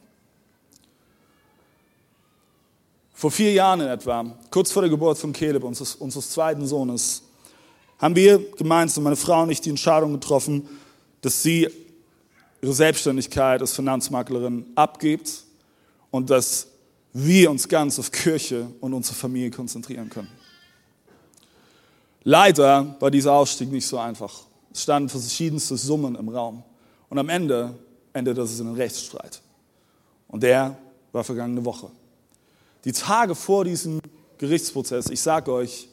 Vor 3.13 3.29
vier 3.29 3.53
Jahren 3.53 3.81
in 3.81 3.88
etwa, 3.88 4.25
kurz 4.50 4.72
vor 4.72 4.81
der 4.81 4.89
Geburt 4.89 5.17
von 5.17 5.31
Caleb, 5.31 5.63
unseres, 5.63 5.96
unseres 5.96 6.31
zweiten 6.31 6.65
Sohnes, 6.65 7.22
haben 8.00 8.15
wir 8.15 8.39
gemeinsam, 8.58 9.03
meine 9.03 9.15
Frau 9.15 9.43
und 9.43 9.51
ich, 9.51 9.62
die 9.62 9.70
Entscheidung 9.70 10.13
getroffen, 10.13 10.67
dass 11.22 11.43
sie 11.43 11.70
ihre 12.62 12.74
Selbstständigkeit 12.74 13.62
als 13.62 13.74
Finanzmaklerin 13.74 14.65
abgibt 14.74 15.43
und 16.10 16.31
dass 16.31 16.67
wir 17.13 17.51
uns 17.51 17.67
ganz 17.67 18.00
auf 18.00 18.12
Kirche 18.12 18.67
und 18.79 18.93
unsere 18.93 19.15
Familie 19.15 19.51
konzentrieren 19.51 20.10
können. 20.10 20.29
Leider 22.24 22.96
war 23.00 23.12
dieser 23.12 23.34
Ausstieg 23.34 23.72
nicht 23.72 23.86
so 23.86 23.98
einfach. 23.98 24.31
Es 24.74 24.84
standen 24.84 25.10
verschiedenste 25.10 25.75
Summen 25.75 26.15
im 26.15 26.29
Raum. 26.29 26.63
Und 27.12 27.20
am 27.20 27.27
Ende 27.27 27.77
endete 28.13 28.41
es 28.41 28.58
in 28.58 28.68
einem 28.68 28.77
Rechtsstreit. 28.77 29.41
Und 30.30 30.41
der 30.41 30.77
war 31.12 31.25
vergangene 31.25 31.63
Woche. 31.65 31.91
Die 32.86 32.94
Tage 32.94 33.36
vor 33.36 33.65
diesem 33.65 34.00
Gerichtsprozess, 34.38 35.10
ich 35.10 35.20
sage 35.20 35.51
euch, 35.51 35.89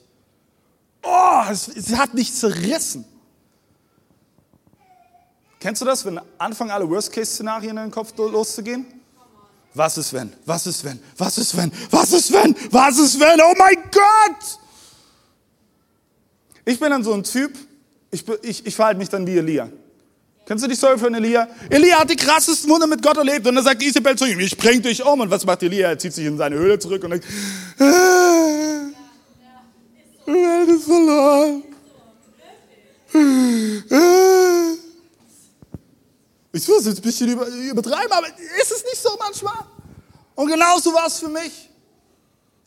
oh, 1.02 1.42
es, 1.50 1.66
es 1.66 1.96
hat 1.96 2.14
mich 2.14 2.32
zerrissen. 2.32 3.04
Kennst 5.58 5.82
du 5.82 5.86
das, 5.86 6.04
wenn 6.04 6.20
anfangen 6.38 6.70
alle 6.70 6.88
Worst-Case-Szenarien 6.88 7.76
in 7.76 7.82
den 7.86 7.90
Kopf 7.90 8.16
loszugehen? 8.16 8.86
Was 9.74 9.98
ist 9.98 10.12
wenn? 10.12 10.32
Was 10.46 10.68
ist 10.68 10.84
wenn? 10.84 11.00
Was 11.16 11.36
ist 11.36 11.56
wenn? 11.56 11.72
Was 11.90 12.12
ist 12.12 12.32
wenn? 12.32 12.54
Was 12.70 12.96
ist 12.96 13.18
wenn? 13.18 13.40
Oh 13.40 13.54
mein 13.58 13.74
Gott! 13.90 14.58
Ich 16.64 16.78
bin 16.78 16.90
dann 16.90 17.02
so 17.02 17.12
ein 17.12 17.24
Typ, 17.24 17.58
ich, 18.12 18.24
ich, 18.42 18.64
ich 18.64 18.76
verhalte 18.76 18.98
mich 18.98 19.08
dann 19.08 19.26
wie 19.26 19.36
Elia. 19.36 19.68
Kennst 20.48 20.64
du 20.64 20.68
die 20.68 20.76
Story 20.76 20.96
von 20.96 21.14
Elia? 21.14 21.46
Elia 21.68 21.98
hat 21.98 22.08
die 22.08 22.16
krassesten 22.16 22.70
Wunder 22.70 22.86
mit 22.86 23.02
Gott 23.02 23.18
erlebt 23.18 23.46
und 23.46 23.54
dann 23.54 23.62
sagt 23.62 23.82
Isabel 23.82 24.16
zu 24.16 24.24
ihm, 24.24 24.40
ich 24.40 24.56
bring 24.56 24.80
dich 24.80 25.04
um. 25.04 25.20
Und 25.20 25.30
was 25.30 25.44
macht 25.44 25.62
Elia? 25.62 25.90
Er 25.90 25.98
zieht 25.98 26.14
sich 26.14 26.24
in 26.24 26.38
seine 26.38 26.56
Höhle 26.56 26.78
zurück 26.78 27.04
und 27.04 27.10
denkt, 27.10 27.26
ah, 27.78 27.84
Welt 30.24 30.68
ist 30.70 30.84
verloren. 30.84 31.62
Ich 36.52 36.66
muss 36.66 36.86
jetzt 36.86 36.98
ein 36.98 37.02
bisschen 37.02 37.38
übertreiben, 37.68 38.12
aber 38.12 38.28
ist 38.28 38.72
es 38.72 38.84
nicht 38.84 39.02
so 39.02 39.10
manchmal? 39.18 39.66
Und 40.34 40.48
genauso 40.48 40.94
war 40.94 41.08
es 41.08 41.18
für 41.18 41.28
mich. 41.28 41.68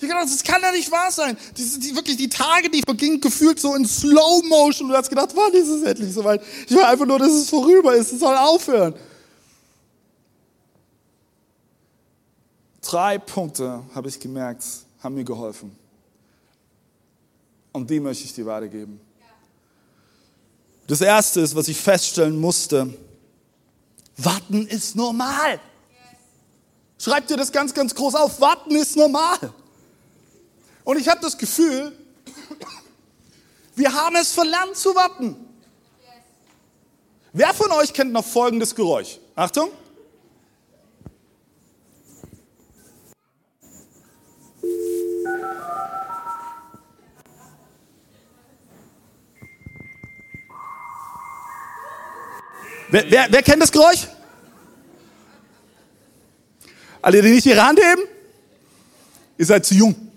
Ich 0.02 0.08
gedacht, 0.08 0.26
das 0.26 0.44
kann 0.44 0.60
ja 0.64 0.72
nicht 0.72 0.92
wahr 0.92 1.12
sein. 1.12 1.38
Die, 1.56 1.80
die, 1.80 1.96
wirklich 1.96 2.18
die 2.18 2.28
Tage, 2.28 2.72
die 2.72 2.82
vergingen, 2.82 3.22
gefühlt 3.22 3.60
so 3.60 3.76
in 3.76 3.86
Slow 3.86 4.42
Motion. 4.48 4.90
Du 4.90 4.96
hast 4.96 5.10
gedacht, 5.10 5.30
wann 5.36 5.54
ist 5.54 5.68
es 5.68 5.84
endlich 5.84 6.12
soweit? 6.12 6.42
Ich 6.66 6.76
will 6.76 6.84
einfach 6.84 7.06
nur, 7.06 7.20
dass 7.20 7.30
es 7.30 7.48
vorüber 7.48 7.94
ist. 7.96 8.12
Es 8.12 8.20
soll 8.20 8.36
aufhören. 8.36 8.96
Drei 12.82 13.20
Punkte, 13.20 13.84
habe 13.94 14.10
ich 14.10 14.20
gemerkt, 14.20 14.64
haben 15.04 15.14
mir 15.14 15.24
geholfen. 15.24 15.76
Und 17.72 17.88
die 17.88 18.00
möchte 18.00 18.24
ich 18.24 18.34
dir 18.34 18.48
weitergeben. 18.48 19.00
Das 20.88 21.00
erste 21.00 21.42
ist, 21.42 21.56
was 21.56 21.68
ich 21.68 21.78
feststellen 21.78 22.40
musste. 22.40 22.92
Warten 24.18 24.66
ist 24.66 24.96
normal. 24.96 25.60
Schreib 26.98 27.28
dir 27.28 27.38
das 27.38 27.52
ganz, 27.52 27.72
ganz 27.72 27.94
groß 27.94 28.16
auf. 28.16 28.42
Warten 28.42 28.76
ist 28.76 28.96
normal. 28.96 29.54
Und 30.92 30.98
ich 31.00 31.08
habe 31.08 31.22
das 31.22 31.38
Gefühl, 31.38 31.98
wir 33.76 33.94
haben 33.94 34.18
es 34.18 34.34
verlernt 34.34 34.76
zu 34.76 34.94
warten. 34.94 35.38
Wer 37.32 37.54
von 37.54 37.72
euch 37.72 37.94
kennt 37.94 38.12
noch 38.12 38.26
folgendes 38.26 38.76
Geräusch? 38.76 39.18
Achtung. 39.34 39.72
Wer, 52.90 53.10
wer, 53.10 53.28
wer 53.32 53.44
kennt 53.44 53.62
das 53.62 53.72
Geräusch? 53.72 54.08
Alle, 57.02 57.22
die 57.22 57.30
nicht 57.30 57.46
ihre 57.46 57.66
Hand 57.66 57.80
heben? 57.80 58.02
Ihr 59.38 59.46
seid 59.46 59.66
zu 59.66 59.74
jung. 59.74 60.11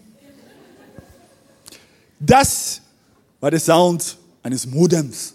Das 2.25 2.81
war 3.41 3.51
der 3.51 3.61
Sound 3.61 4.17
eines 4.43 4.67
Modems. 4.67 5.35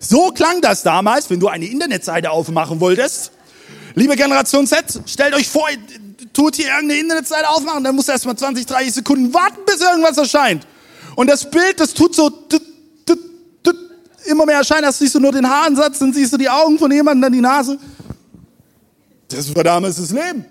So 0.00 0.30
klang 0.30 0.60
das 0.60 0.82
damals, 0.82 1.28
wenn 1.30 1.38
du 1.38 1.48
eine 1.48 1.66
Internetseite 1.66 2.30
aufmachen 2.30 2.80
wolltest. 2.80 3.32
Liebe 3.94 4.16
Generation 4.16 4.66
Z, 4.66 5.00
stellt 5.06 5.34
euch 5.34 5.48
vor, 5.48 5.68
tut 6.32 6.56
hier 6.56 6.68
irgendeine 6.68 7.00
Internetseite 7.00 7.48
aufmachen, 7.48 7.84
dann 7.84 7.94
musst 7.94 8.08
du 8.08 8.12
erstmal 8.12 8.36
20, 8.36 8.66
30 8.66 8.94
Sekunden 8.94 9.34
warten, 9.34 9.60
bis 9.66 9.80
irgendwas 9.80 10.16
erscheint. 10.16 10.66
Und 11.16 11.28
das 11.28 11.50
Bild, 11.50 11.78
das 11.78 11.92
tut 11.92 12.14
so 12.14 12.30
immer 14.26 14.46
mehr 14.46 14.56
erscheinen, 14.56 14.84
erst 14.84 15.00
siehst 15.00 15.14
du 15.14 15.20
nur 15.20 15.32
den 15.32 15.48
Haaransatz, 15.48 15.98
dann 15.98 16.12
siehst 16.12 16.32
du 16.32 16.36
die 16.36 16.48
Augen 16.48 16.78
von 16.78 16.90
jemandem, 16.90 17.22
dann 17.22 17.32
die 17.32 17.40
Nase. 17.40 17.78
Das 19.28 19.54
war 19.54 19.64
damals 19.64 19.96
das 19.96 20.10
Leben. 20.10 20.44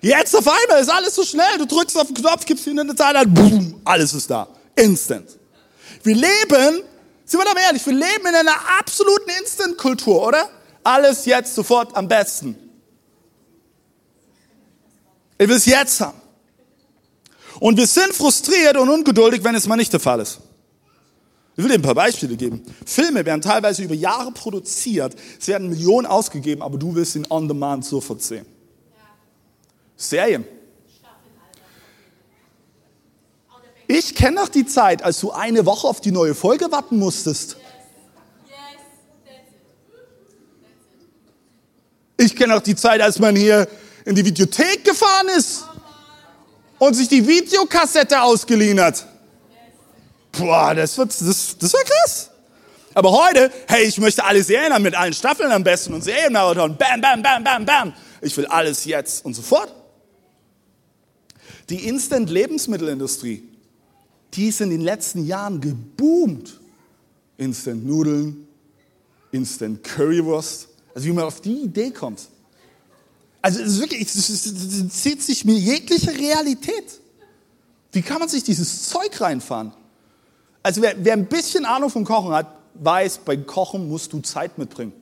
Jetzt 0.00 0.34
auf 0.34 0.48
einmal 0.48 0.80
ist 0.80 0.88
alles 0.88 1.14
so 1.14 1.24
schnell. 1.24 1.58
Du 1.58 1.66
drückst 1.66 1.96
auf 1.98 2.06
den 2.06 2.14
Knopf, 2.14 2.44
gibst 2.46 2.66
ihn 2.66 2.78
in 2.78 2.86
der 2.86 2.96
Zeit 2.96 3.16
an, 3.16 3.32
boom, 3.32 3.80
alles 3.84 4.14
ist 4.14 4.30
da. 4.30 4.48
Instant. 4.74 5.28
Wir 6.02 6.14
leben, 6.14 6.82
sind 7.24 7.40
wir 7.40 7.44
doch 7.44 7.56
ehrlich, 7.56 7.84
wir 7.84 7.92
leben 7.92 8.26
in 8.26 8.34
einer 8.34 8.56
absoluten 8.78 9.30
Instant-Kultur, 9.40 10.26
oder? 10.28 10.48
Alles 10.82 11.26
jetzt 11.26 11.54
sofort 11.54 11.94
am 11.94 12.08
besten. 12.08 12.56
Ich 15.38 15.48
will 15.48 15.56
es 15.56 15.66
jetzt 15.66 16.00
haben. 16.00 16.20
Und 17.58 17.76
wir 17.76 17.86
sind 17.86 18.14
frustriert 18.14 18.76
und 18.78 18.88
ungeduldig, 18.88 19.44
wenn 19.44 19.54
es 19.54 19.66
mal 19.66 19.76
nicht 19.76 19.92
der 19.92 20.00
Fall 20.00 20.20
ist. 20.20 20.40
Ich 21.56 21.62
will 21.62 21.68
dir 21.68 21.74
ein 21.74 21.82
paar 21.82 21.94
Beispiele 21.94 22.36
geben. 22.36 22.62
Filme 22.86 23.24
werden 23.26 23.42
teilweise 23.42 23.82
über 23.82 23.94
Jahre 23.94 24.32
produziert, 24.32 25.14
es 25.38 25.46
werden 25.46 25.68
Millionen 25.68 26.06
ausgegeben, 26.06 26.62
aber 26.62 26.78
du 26.78 26.94
willst 26.94 27.16
ihn 27.16 27.26
on 27.28 27.48
demand 27.48 27.84
sofort 27.84 28.22
sehen. 28.22 28.46
Serien. 30.00 30.44
Ich 33.86 34.14
kenne 34.14 34.36
noch 34.36 34.48
die 34.48 34.66
Zeit, 34.66 35.02
als 35.02 35.20
du 35.20 35.32
eine 35.32 35.66
Woche 35.66 35.86
auf 35.86 36.00
die 36.00 36.12
neue 36.12 36.34
Folge 36.34 36.70
warten 36.70 36.98
musstest. 36.98 37.56
Ich 42.16 42.36
kenne 42.36 42.54
noch 42.54 42.62
die 42.62 42.76
Zeit, 42.76 43.00
als 43.00 43.18
man 43.18 43.34
hier 43.34 43.66
in 44.04 44.14
die 44.14 44.24
Videothek 44.24 44.84
gefahren 44.84 45.28
ist 45.36 45.64
und 46.78 46.94
sich 46.94 47.08
die 47.08 47.26
Videokassette 47.26 48.22
ausgeliehen 48.22 48.80
hat. 48.80 49.06
Boah, 50.32 50.74
das, 50.74 50.96
wird, 50.96 51.10
das, 51.10 51.56
das 51.58 51.72
war 51.72 51.80
krass. 51.82 52.30
Aber 52.94 53.12
heute, 53.12 53.50
hey, 53.66 53.84
ich 53.84 53.98
möchte 53.98 54.24
alle 54.24 54.42
Serien 54.42 54.72
haben 54.72 54.82
mit 54.82 54.94
allen 54.94 55.12
Staffeln 55.12 55.50
am 55.50 55.64
besten 55.64 55.94
und 55.94 56.02
Serienmarathon. 56.02 56.76
Bam, 56.76 57.00
bam, 57.00 57.22
bam, 57.22 57.42
bam, 57.42 57.64
bam. 57.64 57.92
Ich 58.20 58.36
will 58.36 58.46
alles 58.46 58.84
jetzt 58.84 59.24
und 59.24 59.34
sofort. 59.34 59.79
Die 61.70 61.86
Instant-Lebensmittelindustrie, 61.86 63.44
die 64.34 64.48
ist 64.48 64.60
in 64.60 64.70
den 64.70 64.80
letzten 64.80 65.24
Jahren 65.24 65.60
geboomt. 65.60 66.60
Instant-Nudeln, 67.36 68.46
Instant-Currywurst. 69.30 70.68
Also 70.94 71.06
wie 71.06 71.12
man 71.12 71.24
auf 71.24 71.40
die 71.40 71.62
Idee 71.62 71.90
kommt. 71.90 72.28
Also 73.40 73.60
es 73.60 73.80
wirklich, 73.80 74.02
es 74.02 75.02
zieht 75.02 75.22
sich 75.22 75.44
mir 75.44 75.54
jegliche 75.54 76.10
Realität. 76.10 77.00
Wie 77.92 78.02
kann 78.02 78.18
man 78.18 78.28
sich 78.28 78.42
dieses 78.42 78.88
Zeug 78.88 79.20
reinfahren? 79.20 79.72
Also 80.62 80.82
wer, 80.82 80.94
wer 81.02 81.14
ein 81.14 81.26
bisschen 81.26 81.64
Ahnung 81.64 81.88
vom 81.88 82.04
Kochen 82.04 82.32
hat, 82.32 82.48
weiß, 82.74 83.18
beim 83.24 83.46
Kochen 83.46 83.88
musst 83.88 84.12
du 84.12 84.20
Zeit 84.20 84.58
mitbringen. 84.58 84.92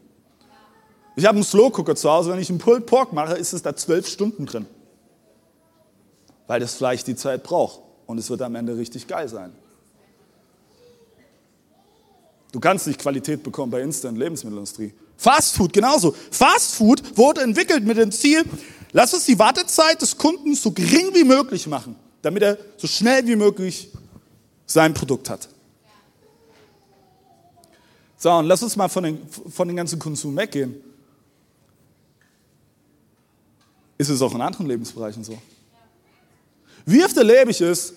Ich 1.17 1.25
habe 1.25 1.35
einen 1.35 1.45
Slow 1.45 1.71
Cooker 1.73 1.97
zu 1.97 2.09
Hause, 2.09 2.31
wenn 2.31 2.39
ich 2.39 2.49
einen 2.49 2.59
Pulled 2.59 2.87
Pork 2.87 3.13
mache, 3.13 3.35
ist 3.35 3.53
es 3.53 3.63
da 3.63 3.75
zwölf 3.75 4.07
Stunden 4.07 4.47
drin. 4.47 4.67
Weil 6.49 6.59
das 6.59 6.75
Fleisch 6.75 7.05
die 7.05 7.15
Zeit 7.15 7.45
braucht 7.45 7.81
und 8.07 8.19
es 8.19 8.29
wird 8.29 8.43
am 8.43 8.57
Ende 8.57 8.77
richtig 8.77 9.07
geil 9.07 9.29
sein. 9.29 9.53
Du 12.51 12.59
kannst 12.59 12.87
nicht 12.87 12.99
Qualität 12.99 13.43
bekommen 13.43 13.71
bei 13.71 13.83
Instant 13.83 14.19
Lebensmittelindustrie. 14.19 14.93
Fast 15.17 15.55
Food 15.55 15.73
genauso. 15.73 16.15
Fast 16.31 16.75
Food 16.75 17.17
wurde 17.17 17.43
entwickelt 17.43 17.85
mit 17.85 17.99
dem 17.99 18.11
Ziel, 18.11 18.45
lass 18.93 19.13
uns 19.13 19.27
die 19.27 19.39
Wartezeit 19.39 20.01
des 20.01 20.17
Kunden 20.17 20.55
so 20.55 20.73
gering 20.73 21.15
wie 21.15 21.25
möglich 21.25 21.67
machen, 21.67 21.95
damit 22.23 22.43
er 22.43 22.59
so 22.77 22.87
schnell 22.87 23.27
wie 23.27 23.37
möglich 23.37 23.91
sein 24.67 24.95
Produkt 24.95 25.29
hat. 25.29 25.49
So, 28.17 28.33
und 28.33 28.47
lass 28.47 28.63
uns 28.63 28.75
mal 28.75 28.89
von 28.89 29.05
den, 29.05 29.29
von 29.29 29.69
den 29.69 29.77
ganzen 29.77 29.99
Konsum 29.99 30.37
weggehen. 30.37 30.75
Ist 33.99 34.09
es 34.09 34.23
auch 34.23 34.35
in 34.35 34.41
anderen 34.41 34.67
Lebensbereichen 34.67 35.23
so? 35.23 35.39
Wie 36.89 37.05
oft 37.05 37.19
erlebe 37.19 37.51
ich 37.51 37.61
es? 37.61 37.93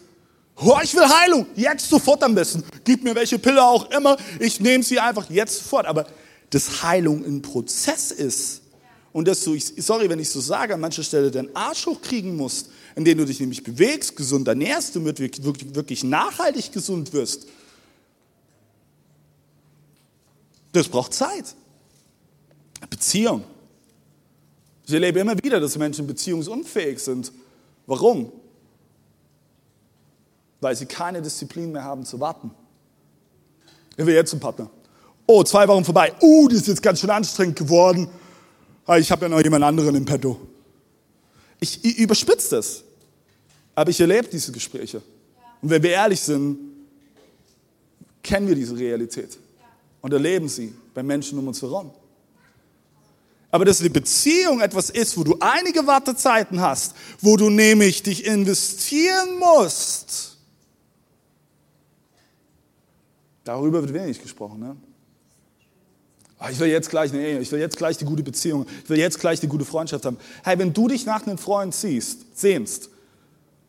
Oh, 0.58 0.78
ich 0.84 0.94
will 0.94 1.08
Heilung, 1.08 1.46
jetzt 1.56 1.90
sofort 1.90 2.22
am 2.24 2.36
besten. 2.36 2.62
Gib 2.84 3.06
mir 3.06 3.16
welche 3.16 3.40
Pille 3.40 3.64
auch 3.64 3.90
immer, 3.90 4.18
ich 4.38 4.60
nehme 4.60 4.84
sie 4.84 5.00
einfach 5.00 5.30
jetzt 5.30 5.60
sofort. 5.60 5.86
Aber 5.86 6.06
dass 6.50 6.84
Heilung 6.84 7.24
ein 7.24 7.42
Prozess 7.42 8.12
ist 8.12 8.64
und 9.14 9.30
dass 9.30 9.46
du, 9.46 9.58
sorry, 9.78 10.10
wenn 10.10 10.20
ich 10.20 10.30
so 10.30 10.42
sage, 10.42 10.74
an 10.74 10.82
mancher 10.82 11.04
Stelle 11.04 11.32
deinen 11.32 11.56
Arsch 11.56 11.86
hochkriegen 11.86 12.36
musst, 12.36 12.68
indem 12.98 13.20
du 13.20 13.26
dich 13.26 13.40
nämlich 13.40 13.64
bewegst, 13.64 14.18
gesund 14.18 14.46
ernährst, 14.50 14.94
damit 14.94 15.20
du 15.20 15.24
wirklich, 15.24 15.74
wirklich 15.74 16.04
nachhaltig 16.04 16.74
gesund 16.74 17.14
wirst. 17.14 17.48
Das 20.74 20.90
braucht 20.90 21.14
Zeit. 21.14 21.56
Beziehung. 22.90 23.46
Ich 24.86 24.94
erlebe 24.94 25.22
immer 25.22 25.42
wieder, 25.42 25.62
dass 25.62 25.78
Menschen 25.78 26.06
beziehungsunfähig 26.06 27.00
sind. 27.00 27.32
Warum? 27.88 28.34
Weil 30.62 30.76
sie 30.76 30.86
keine 30.86 31.22
Disziplin 31.22 31.72
mehr 31.74 31.84
haben 31.84 32.06
zu 32.06 32.20
warten. 32.20 32.52
Ich 33.98 34.06
will 34.06 34.16
jetzt 34.16 34.32
einen 34.32 34.40
Partner. 34.40 34.70
Oh, 35.28 35.44
zwei 35.44 35.68
Wochen 35.68 35.84
vorbei. 35.84 36.14
Uh, 36.22 36.48
das 36.48 36.60
ist 36.62 36.68
jetzt 36.68 36.82
ganz 36.82 37.00
schön 37.00 37.10
anstrengend 37.10 37.58
geworden. 37.58 38.08
Ah, 38.86 38.98
ich 38.98 39.12
habe 39.12 39.24
ja 39.24 39.30
noch 39.30 39.42
jemand 39.42 39.64
anderen 39.64 39.96
im 39.96 40.06
Petto. 40.06 40.40
Ich, 41.60 41.84
ich 41.84 41.98
überspitze 41.98 42.56
das. 42.56 42.84
Aber 43.76 43.90
ich 43.90 44.00
erlebe 44.00 44.28
diese 44.28 44.52
Gespräche. 44.52 45.02
Und 45.62 45.70
wenn 45.70 45.84
wir 45.84 45.92
ehrlich 45.92 46.20
sind, 46.22 46.58
kennen 48.24 48.48
wir 48.48 48.56
diese 48.56 48.76
Realität 48.78 49.38
und 50.02 50.14
erleben 50.14 50.48
sie 50.50 50.74
bei 50.94 51.04
Menschen 51.04 51.38
um 51.40 51.48
uns 51.48 51.62
herum. 51.62 51.92
Aber 53.52 53.66
dass 53.66 53.80
die 53.80 53.90
Beziehung 53.90 54.62
etwas 54.62 54.90
ist, 54.90 55.18
wo 55.18 55.24
du 55.24 55.38
einige 55.40 55.86
Wartezeiten 55.86 56.62
hast, 56.62 56.96
wo 57.20 57.36
du 57.36 57.50
nämlich 57.50 58.02
dich 58.02 58.26
investieren 58.26 59.38
musst, 59.40 60.31
darüber 63.44 63.82
wird 63.82 63.94
wenig 63.94 64.22
gesprochen. 64.22 64.60
Ne? 64.60 64.76
Oh, 66.40 66.48
ich 66.50 66.60
will 66.60 66.70
jetzt 66.70 66.90
gleich 66.90 67.14
eine 67.14 67.22
Ehe, 67.26 67.40
ich 67.40 67.52
will 67.52 67.60
jetzt 67.60 67.78
gleich 67.78 67.98
die 67.98 68.06
gute 68.06 68.24
Beziehung, 68.24 68.66
ich 68.84 68.90
will 68.90 68.98
jetzt 68.98 69.20
gleich 69.20 69.40
die 69.40 69.48
gute 69.48 69.64
Freundschaft 69.64 70.06
haben. 70.06 70.18
Hey, 70.44 70.58
wenn 70.58 70.74
du 70.74 70.88
dich 70.88 71.06
nach 71.06 71.26
einem 71.26 71.38
Freund 71.38 71.74
siehst, 71.74 72.38
sehnst, 72.38 72.90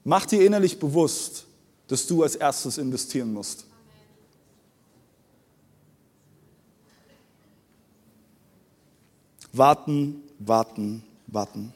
mach 0.05 0.25
dir 0.25 0.45
innerlich 0.45 0.79
bewusst, 0.79 1.45
dass 1.89 2.07
du 2.07 2.23
als 2.23 2.35
erstes 2.35 2.79
investieren 2.79 3.33
musst. 3.33 3.67
Warten, 9.53 10.23
warten, 10.39 11.05
warten. 11.27 11.75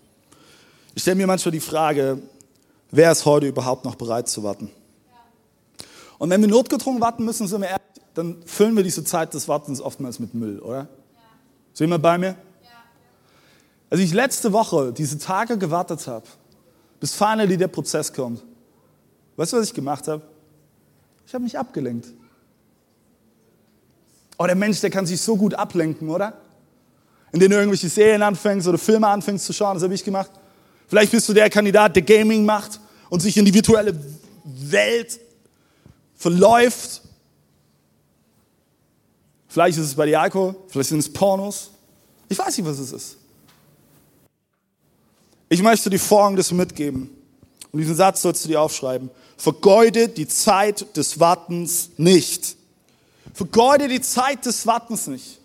Ich 0.94 1.02
stelle 1.02 1.16
mir 1.16 1.26
manchmal 1.26 1.52
die 1.52 1.60
Frage, 1.60 2.22
wer 2.90 3.12
ist 3.12 3.26
heute 3.26 3.48
überhaupt 3.48 3.84
noch 3.84 3.96
bereit 3.96 4.30
zu 4.30 4.42
warten? 4.42 4.70
Und 6.16 6.30
wenn 6.30 6.40
wir 6.40 6.48
notgedrungen 6.48 7.02
warten 7.02 7.22
müssen, 7.22 7.46
sind 7.46 7.60
wir 7.60 7.68
ehrlich, 7.68 7.85
dann 8.16 8.42
füllen 8.46 8.74
wir 8.74 8.82
diese 8.82 9.04
Zeit 9.04 9.34
des 9.34 9.46
Wartens 9.46 9.80
oftmals 9.80 10.18
mit 10.18 10.32
Müll, 10.32 10.58
oder? 10.60 10.78
Ja. 10.78 10.86
Sind 11.74 11.90
wir 11.90 11.98
bei 11.98 12.16
mir? 12.16 12.28
Ja. 12.28 12.70
Als 13.90 14.00
ich 14.00 14.14
letzte 14.14 14.54
Woche 14.54 14.90
diese 14.92 15.18
Tage 15.18 15.58
gewartet 15.58 16.06
habe, 16.06 16.24
bis 16.98 17.14
finally 17.14 17.58
der 17.58 17.68
Prozess 17.68 18.10
kommt, 18.10 18.42
weißt 19.36 19.52
du, 19.52 19.58
was 19.58 19.66
ich 19.66 19.74
gemacht 19.74 20.08
habe? 20.08 20.22
Ich 21.26 21.34
habe 21.34 21.44
mich 21.44 21.58
abgelenkt. 21.58 22.08
Oh, 24.38 24.46
der 24.46 24.56
Mensch, 24.56 24.80
der 24.80 24.88
kann 24.90 25.04
sich 25.04 25.20
so 25.20 25.36
gut 25.36 25.52
ablenken, 25.52 26.08
oder? 26.08 26.32
Indem 27.32 27.50
du 27.50 27.56
irgendwelche 27.58 27.90
Serien 27.90 28.22
anfängst 28.22 28.66
oder 28.66 28.78
Filme 28.78 29.08
anfängst 29.08 29.44
zu 29.44 29.52
schauen, 29.52 29.74
das 29.74 29.82
habe 29.82 29.92
ich 29.92 30.04
gemacht. 30.04 30.30
Vielleicht 30.88 31.12
bist 31.12 31.28
du 31.28 31.34
der 31.34 31.50
Kandidat, 31.50 31.94
der 31.96 32.02
Gaming 32.02 32.46
macht 32.46 32.80
und 33.10 33.20
sich 33.20 33.36
in 33.36 33.44
die 33.44 33.52
virtuelle 33.52 33.94
Welt 34.44 35.20
verläuft 36.14 37.02
Vielleicht 39.56 39.78
ist 39.78 39.86
es 39.86 39.94
bei 39.94 40.04
dir 40.04 40.20
Alkohol, 40.20 40.54
vielleicht 40.68 40.90
sind 40.90 40.98
es 40.98 41.10
Pornos. 41.10 41.70
Ich 42.28 42.36
weiß 42.36 42.58
nicht, 42.58 42.66
was 42.66 42.78
es 42.78 42.92
ist. 42.92 43.16
Ich 45.48 45.62
möchte 45.62 45.88
dir 45.88 45.98
Folgendes 45.98 46.52
mitgeben. 46.52 47.08
Und 47.72 47.80
diesen 47.80 47.96
Satz 47.96 48.20
sollst 48.20 48.44
du 48.44 48.48
dir 48.48 48.60
aufschreiben. 48.60 49.08
Vergeude 49.38 50.10
die 50.10 50.28
Zeit 50.28 50.94
des 50.94 51.20
Wartens 51.20 51.88
nicht. 51.96 52.54
Vergeude 53.32 53.88
die 53.88 54.02
Zeit 54.02 54.44
des 54.44 54.66
Wartens 54.66 55.06
nicht. 55.06 55.38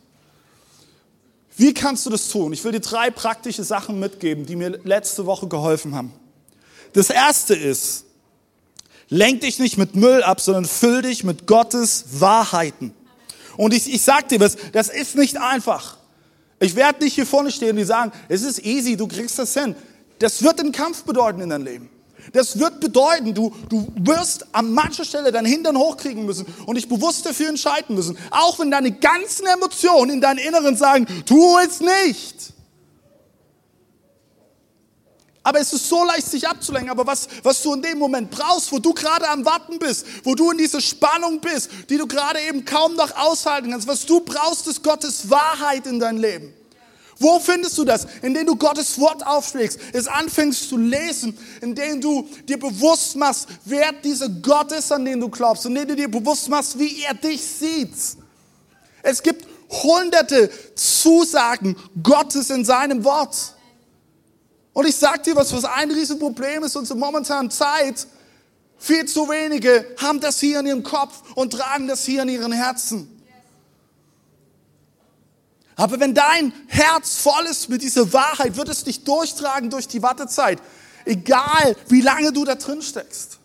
Wie 1.56 1.74
kannst 1.74 2.06
du 2.06 2.10
das 2.10 2.28
tun? 2.28 2.52
Ich 2.52 2.65
will 2.65 2.74
dir 2.74 2.82
drei 2.82 3.12
praktische 3.12 3.63
Sachen 3.63 3.97
mitgeben, 3.97 4.45
die 4.45 4.58
mir 4.58 4.78
letzte 4.84 5.26
Woche 5.26 5.47
geholfen 5.47 5.95
haben. 5.95 6.12
Das 6.91 7.10
erste 7.10 7.56
ist, 7.56 8.04
lenk 9.08 9.39
dich 9.39 9.58
nicht 9.60 9.78
mit 9.78 9.95
Müll 9.95 10.21
ab, 10.21 10.41
sondern 10.41 10.65
füll 10.65 11.02
dich 11.02 11.24
mit 11.24 11.47
Gottes 11.47 12.19
Wahrheiten. 12.19 12.93
Und 13.57 13.73
ich, 13.73 13.93
ich 13.93 14.01
sag 14.01 14.29
dir 14.29 14.39
was, 14.39 14.57
das 14.71 14.89
ist 14.89 15.15
nicht 15.15 15.37
einfach. 15.39 15.97
Ich 16.59 16.75
werde 16.75 17.03
nicht 17.03 17.15
hier 17.15 17.25
vorne 17.25 17.51
stehen 17.51 17.71
und 17.71 17.77
die 17.77 17.83
sagen, 17.83 18.11
es 18.29 18.43
ist 18.43 18.63
easy, 18.63 18.95
du 18.95 19.07
kriegst 19.07 19.39
das 19.39 19.53
hin. 19.53 19.75
Das 20.19 20.43
wird 20.43 20.59
einen 20.59 20.71
Kampf 20.71 21.03
bedeuten 21.03 21.41
in 21.41 21.49
deinem 21.49 21.65
Leben. 21.65 21.89
Das 22.33 22.59
wird 22.59 22.79
bedeuten, 22.79 23.33
du, 23.33 23.53
du 23.67 23.87
wirst 23.99 24.45
an 24.53 24.71
mancher 24.71 25.03
Stelle 25.03 25.31
deinen 25.31 25.47
Hintern 25.47 25.75
hochkriegen 25.77 26.25
müssen 26.25 26.45
und 26.65 26.75
dich 26.75 26.87
bewusst 26.87 27.25
dafür 27.25 27.49
entscheiden 27.49 27.95
müssen. 27.95 28.17
Auch 28.29 28.59
wenn 28.59 28.69
deine 28.69 28.91
ganzen 28.91 29.47
Emotionen 29.47 30.11
in 30.11 30.21
deinem 30.21 30.37
Inneren 30.37 30.77
sagen, 30.77 31.07
tu 31.25 31.57
es 31.57 31.79
nicht. 31.81 32.50
Aber 35.43 35.60
es 35.60 35.73
ist 35.73 35.89
so 35.89 36.04
leicht, 36.04 36.27
sich 36.27 36.47
abzulenken. 36.47 36.91
Aber 36.91 37.08
was, 37.08 37.27
was 37.41 37.62
du 37.63 37.73
in 37.73 37.82
dem 37.82 37.97
Moment 37.97 38.30
brauchst, 38.30 38.71
wo 38.71 38.77
du 38.77 38.93
gerade 38.93 39.27
am 39.27 39.43
Warten 39.43 39.80
bist, 39.80 40.06
wo 40.23 40.36
du 40.36 40.51
in 40.51 40.58
dieser 40.58 40.82
Spannung 40.82 41.41
bist, 41.41 41.69
die 41.89 41.97
du 41.97 42.06
gerade 42.08 42.39
eben 42.41 42.63
kaum 42.63 42.95
noch 42.95 43.15
aushalten 43.15 43.71
kannst, 43.71 43.88
was 43.88 44.06
du 44.06 44.19
brauchst, 44.19 44.67
ist 44.67 44.84
Gottes 44.84 45.30
Wahrheit 45.30 45.88
in 45.88 45.99
dein 45.99 46.17
Leben. 46.17 46.54
Wo 47.17 47.39
findest 47.39 47.77
du 47.77 47.86
das? 47.86 48.08
Indem 48.23 48.47
du 48.47 48.56
Gottes 48.56 48.99
Wort 48.99 49.25
aufschlägst, 49.25 49.80
es 49.93 50.08
anfängst 50.08 50.69
zu 50.69 50.77
lesen, 50.77 51.38
indem 51.62 52.01
du 52.01 52.27
dir 52.47 52.58
bewusst 52.58 53.15
machst, 53.15 53.47
wer 53.63 53.93
dieser 53.93 54.27
Gott 54.27 54.71
ist, 54.71 54.91
an 54.91 55.06
den 55.06 55.19
du 55.19 55.30
glaubst, 55.30 55.65
indem 55.67 55.88
du 55.88 55.95
dir 55.95 56.10
bewusst 56.10 56.49
machst, 56.49 56.80
wie 56.80 57.04
er 57.04 57.13
dich 57.13 57.43
sieht. 57.43 57.93
Es 59.04 59.21
gibt 59.21 59.47
hunderte 59.69 60.49
Zusagen 60.75 61.75
Gottes 62.01 62.49
in 62.49 62.65
seinem 62.65 63.04
Wort. 63.04 63.36
Und 64.73 64.88
ich 64.88 64.95
sag 64.95 65.23
dir 65.23 65.36
was, 65.36 65.53
was 65.53 65.65
ein 65.65 65.91
Riesenproblem 65.91 66.63
ist 66.63 66.75
unsere 66.75 66.97
momentane 66.97 67.49
Zeit. 67.49 68.07
Viel 68.77 69.05
zu 69.05 69.27
wenige 69.29 69.86
haben 69.97 70.19
das 70.19 70.39
hier 70.39 70.60
in 70.62 70.65
ihrem 70.65 70.84
Kopf 70.84 71.21
und 71.36 71.53
tragen 71.53 71.88
das 71.88 72.05
hier 72.05 72.23
in 72.23 72.29
ihren 72.29 72.51
Herzen. 72.51 73.21
Aber 75.75 75.99
wenn 75.99 76.13
dein 76.13 76.53
Herz 76.67 77.17
voll 77.17 77.45
ist 77.49 77.69
mit 77.69 77.81
dieser 77.81 78.12
Wahrheit, 78.13 78.55
wird 78.55 78.69
es 78.69 78.84
dich 78.84 79.03
durchtragen 79.03 79.69
durch 79.69 79.88
die 79.88 80.01
Wartezeit. 80.01 80.60
Egal, 81.05 81.75
wie 81.88 82.01
lange 82.01 82.31
du 82.31 82.45
da 82.45 82.55
drin 82.55 82.81
steckst. 82.81 83.39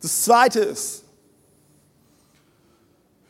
Das 0.00 0.22
zweite 0.22 0.60
ist, 0.60 1.02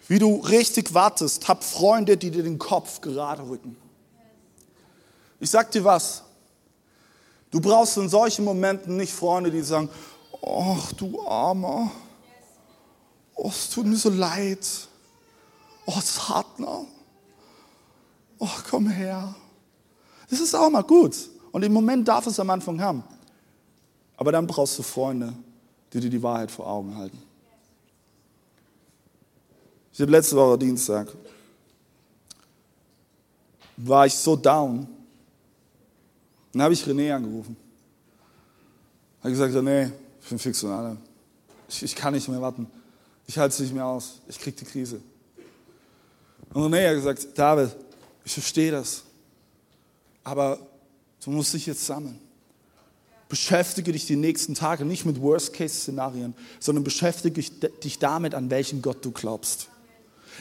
wie 0.07 0.18
du 0.18 0.37
richtig 0.37 0.94
wartest, 0.94 1.49
hab 1.49 1.64
Freunde, 1.64 2.16
die 2.16 2.31
dir 2.31 2.42
den 2.42 2.59
Kopf 2.59 3.01
gerade 3.01 3.49
rücken. 3.49 3.77
Ich 5.40 5.50
sag 5.50 5.70
dir 5.70 5.83
was. 5.83 6.22
Du 7.50 7.61
brauchst 7.61 7.96
in 7.96 8.09
solchen 8.09 8.44
Momenten 8.44 8.96
nicht 8.96 9.12
Freunde, 9.12 9.50
die 9.50 9.62
sagen, 9.62 9.88
ach 10.40 10.92
du 10.92 11.20
Armer, 11.26 11.90
oh, 13.35 13.48
es 13.48 13.70
tut 13.70 13.87
mir 13.87 13.96
so 13.96 14.11
leid, 14.11 14.64
oh 15.87 15.98
Partner, 16.16 16.85
oh 18.38 18.48
komm 18.70 18.88
her. 18.88 19.35
Das 20.29 20.38
ist 20.38 20.55
auch 20.55 20.70
mal 20.70 20.83
gut. 20.83 21.16
Und 21.50 21.64
im 21.64 21.72
Moment 21.72 22.07
darf 22.07 22.26
es 22.29 22.38
am 22.38 22.50
Anfang 22.50 22.81
haben. 22.81 23.03
Aber 24.16 24.31
dann 24.31 24.46
brauchst 24.46 24.79
du 24.79 24.85
Freunde, 24.85 25.33
die 25.92 25.98
dir 25.98 26.11
die 26.11 26.22
Wahrheit 26.22 26.50
vor 26.50 26.68
Augen 26.68 26.96
halten. 26.96 27.20
Ich 29.92 30.00
habe 30.00 30.12
letzte 30.12 30.37
Woche 30.37 30.59
Dienstag 30.59 31.09
war 33.76 34.07
ich 34.07 34.14
so 34.14 34.37
down. 34.37 34.87
Dann 36.53 36.63
habe 36.63 36.75
ich 36.75 36.83
René 36.85 37.15
angerufen. 37.15 37.57
Habe 39.21 39.31
gesagt, 39.31 39.55
René, 39.55 39.93
ich 40.21 40.29
bin 40.29 40.39
fix 40.39 40.63
und 40.65 40.73
alle. 40.73 40.97
Ich, 41.69 41.83
ich 41.83 41.95
kann 41.95 42.15
nicht 42.15 42.29
mehr 42.29 42.41
warten. 42.41 42.67
Ich 43.27 43.39
halte 43.39 43.55
es 43.55 43.61
nicht 43.61 43.73
mehr 43.73 43.87
aus. 43.87 44.21
Ich 44.29 44.39
kriege 44.39 44.57
die 44.57 44.65
Krise. 44.65 45.01
Und 46.53 46.63
René 46.63 46.89
hat 46.89 46.97
gesagt, 46.97 47.27
David, 47.37 47.77
ich 48.25 48.33
verstehe 48.33 48.73
das. 48.73 49.05
Aber 50.25 50.59
du 51.25 51.31
musst 51.31 51.55
dich 51.55 51.67
jetzt 51.67 51.87
sammeln. 51.87 52.19
Beschäftige 53.29 53.93
dich 53.93 54.07
die 54.07 54.17
nächsten 54.17 54.57
Tage 54.57 54.85
nicht 54.85 55.05
mit 55.05 55.21
Worst-Case-Szenarien, 55.21 56.35
sondern 56.59 56.83
beschäftige 56.83 57.41
dich 57.41 57.99
damit, 58.01 58.35
an 58.35 58.51
welchen 58.51 58.83
Gott 58.83 59.05
du 59.05 59.13
glaubst. 59.13 59.69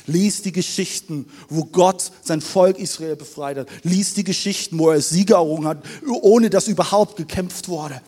Lies 0.05 0.41
die 0.41 0.51
Geschichten, 0.51 1.25
wo 1.49 1.65
Gott 1.65 2.11
sein 2.23 2.41
Volk 2.41 2.79
Israel 2.79 3.15
befreit 3.15 3.57
hat. 3.57 3.67
Lies 3.83 4.13
die 4.13 4.23
Geschichten, 4.23 4.77
wo 4.79 4.89
er 4.89 5.01
Sieger 5.01 5.45
hat, 5.63 5.83
ohne 6.07 6.49
dass 6.49 6.67
überhaupt 6.67 7.15
gekämpft 7.15 7.67
wurde. 7.67 8.01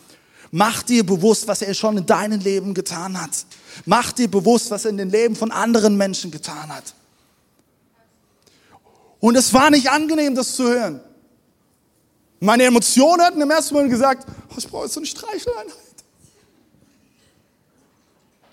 Mach 0.51 0.83
dir 0.83 1.05
bewusst, 1.05 1.47
was 1.47 1.61
er 1.61 1.73
schon 1.73 1.97
in 1.97 2.05
deinem 2.05 2.41
Leben 2.41 2.73
getan 2.73 3.19
hat. 3.19 3.45
Mach 3.85 4.11
dir 4.11 4.29
bewusst, 4.29 4.69
was 4.69 4.85
er 4.85 4.91
in 4.91 4.97
den 4.97 5.09
Leben 5.09 5.35
von 5.35 5.51
anderen 5.51 5.95
Menschen 5.95 6.29
getan 6.29 6.69
hat. 6.69 6.93
Und 9.19 9.37
es 9.37 9.53
war 9.53 9.69
nicht 9.69 9.89
angenehm, 9.89 10.35
das 10.35 10.55
zu 10.55 10.63
hören. 10.63 10.99
Meine 12.39 12.63
Emotionen 12.63 13.21
hatten 13.21 13.39
im 13.39 13.51
ersten 13.51 13.75
Moment 13.75 13.91
gesagt, 13.91 14.27
oh, 14.49 14.55
ich 14.57 14.67
brauche 14.67 14.85
jetzt 14.85 14.95
so 14.95 14.99
eine 14.99 15.07
Streicheleinheit. 15.07 15.90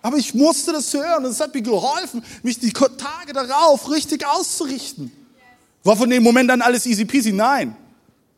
Aber 0.02 0.16
ich 0.16 0.34
musste 0.34 0.72
das 0.72 0.92
hören 0.92 1.24
und 1.24 1.30
es 1.30 1.40
hat 1.40 1.54
mir 1.54 1.62
geholfen, 1.62 2.24
mich 2.42 2.58
die 2.58 2.72
Tage 2.72 3.32
darauf 3.32 3.90
richtig 3.90 4.26
auszurichten. 4.26 5.10
War 5.84 5.96
von 5.96 6.10
dem 6.10 6.22
Moment 6.22 6.50
an 6.50 6.62
alles 6.62 6.86
easy 6.86 7.04
peasy? 7.04 7.32
Nein. 7.32 7.76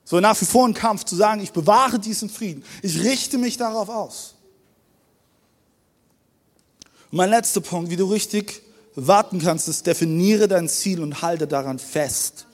So 0.05 0.19
nach 0.21 0.41
wie 0.41 0.45
vor 0.45 0.67
ein 0.67 0.75
Kampf 0.75 1.05
zu 1.05 1.15
sagen, 1.15 1.41
ich 1.41 1.53
bewahre 1.53 1.99
diesen 1.99 2.31
Frieden. 2.31 2.65
Ich 2.83 3.01
richte 3.01 3.39
mich 3.39 3.57
darauf 3.57 3.89
aus. 3.89 4.35
Und 7.11 7.19
mein 7.19 7.31
letzter 7.31 7.61
Punkt, 7.61 7.91
wie 7.91 7.97
du 7.97 8.07
richtig 8.07 8.63
warten 8.95 9.41
kannst, 9.41 9.69
ist, 9.69 9.87
definiere 9.87 10.49
dein 10.49 10.69
Ziel 10.69 11.01
und 11.01 11.23
halte 11.23 11.47
daran 11.47 11.79
fest. 11.79 12.47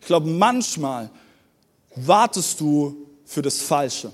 Ich 0.00 0.06
glaube, 0.06 0.28
manchmal 0.28 1.10
wartest 1.94 2.60
du 2.60 2.96
für 3.24 3.42
das 3.42 3.60
Falsche. 3.60 4.12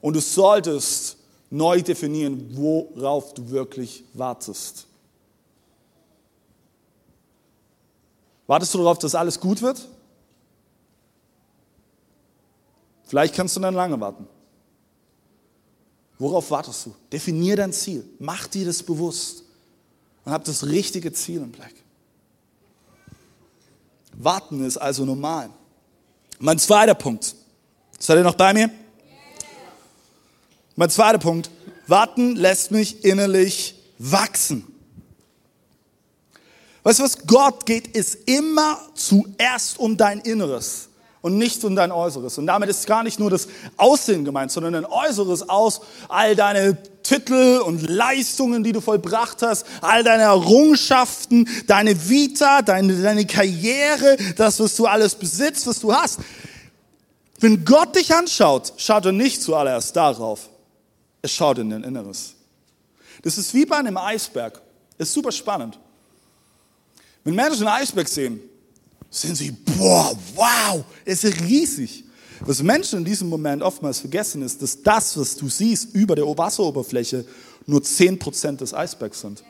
Und 0.00 0.14
du 0.14 0.20
solltest 0.20 1.15
neu 1.56 1.82
definieren, 1.82 2.56
worauf 2.56 3.34
du 3.34 3.50
wirklich 3.50 4.04
wartest. 4.12 4.86
Wartest 8.46 8.74
du 8.74 8.78
darauf, 8.78 8.98
dass 8.98 9.14
alles 9.14 9.40
gut 9.40 9.62
wird? 9.62 9.88
Vielleicht 13.04 13.34
kannst 13.34 13.56
du 13.56 13.60
dann 13.60 13.74
lange 13.74 13.98
warten. 14.00 14.26
Worauf 16.18 16.50
wartest 16.50 16.86
du? 16.86 16.94
Definier 17.12 17.56
dein 17.56 17.72
Ziel. 17.72 18.04
Mach 18.18 18.46
dir 18.46 18.66
das 18.66 18.82
bewusst. 18.82 19.44
Und 20.24 20.32
hab 20.32 20.44
das 20.44 20.66
richtige 20.66 21.12
Ziel 21.12 21.42
im 21.42 21.52
Blick. 21.52 21.74
Warten 24.12 24.64
ist 24.64 24.76
also 24.76 25.04
normal. 25.04 25.50
Mein 26.38 26.58
zweiter 26.58 26.94
Punkt. 26.94 27.34
Seid 27.98 28.16
ihr 28.18 28.24
noch 28.24 28.34
bei 28.34 28.52
mir? 28.52 28.70
Mein 30.76 30.90
zweiter 30.90 31.18
Punkt. 31.18 31.50
Warten 31.86 32.36
lässt 32.36 32.70
mich 32.70 33.04
innerlich 33.04 33.74
wachsen. 33.98 34.64
Weißt 36.82 36.98
du 36.98 37.04
was? 37.04 37.26
Gott 37.26 37.64
geht 37.66 37.96
es 37.96 38.14
immer 38.14 38.78
zuerst 38.94 39.78
um 39.78 39.96
dein 39.96 40.20
Inneres 40.20 40.88
und 41.22 41.38
nicht 41.38 41.64
um 41.64 41.74
dein 41.74 41.90
Äußeres. 41.90 42.38
Und 42.38 42.46
damit 42.46 42.68
ist 42.68 42.86
gar 42.86 43.02
nicht 43.02 43.18
nur 43.18 43.30
das 43.30 43.48
Aussehen 43.76 44.24
gemeint, 44.24 44.52
sondern 44.52 44.74
ein 44.74 44.84
Äußeres 44.84 45.48
aus 45.48 45.80
all 46.08 46.36
deine 46.36 46.76
Titel 47.02 47.62
und 47.64 47.88
Leistungen, 47.88 48.62
die 48.62 48.72
du 48.72 48.80
vollbracht 48.80 49.42
hast, 49.42 49.64
all 49.80 50.04
deine 50.04 50.24
Errungenschaften, 50.24 51.48
deine 51.66 52.08
Vita, 52.08 52.62
deine, 52.62 53.00
deine 53.00 53.26
Karriere, 53.26 54.16
das, 54.36 54.60
was 54.60 54.76
du 54.76 54.86
alles 54.86 55.14
besitzt, 55.14 55.66
was 55.66 55.80
du 55.80 55.94
hast. 55.94 56.20
Wenn 57.40 57.64
Gott 57.64 57.96
dich 57.96 58.14
anschaut, 58.14 58.74
schaut 58.76 59.06
er 59.06 59.12
nicht 59.12 59.42
zuallererst 59.42 59.96
darauf. 59.96 60.50
Er 61.26 61.28
schaut 61.28 61.58
in 61.58 61.70
dein 61.70 61.82
Inneres. 61.82 62.36
Das 63.22 63.36
ist 63.36 63.52
wie 63.52 63.66
bei 63.66 63.78
einem 63.78 63.96
Eisberg. 63.96 64.62
Ist 64.96 65.12
super 65.12 65.32
spannend. 65.32 65.76
Wenn 67.24 67.34
Menschen 67.34 67.66
einen 67.66 67.82
Eisberg 67.82 68.06
sehen, 68.06 68.38
sehen 69.10 69.34
sie, 69.34 69.50
boah, 69.50 70.16
wow, 70.36 70.84
es 71.04 71.24
ist 71.24 71.40
riesig. 71.40 72.04
Was 72.42 72.62
Menschen 72.62 73.00
in 73.00 73.04
diesem 73.04 73.28
Moment 73.28 73.60
oftmals 73.60 73.98
vergessen 73.98 74.40
ist, 74.42 74.62
dass 74.62 74.80
das, 74.84 75.18
was 75.18 75.34
du 75.34 75.48
siehst 75.48 75.96
über 75.96 76.14
der 76.14 76.26
Wasseroberfläche, 76.26 77.24
nur 77.66 77.80
10% 77.80 78.58
des 78.58 78.72
Eisbergs 78.72 79.22
sind. 79.22 79.42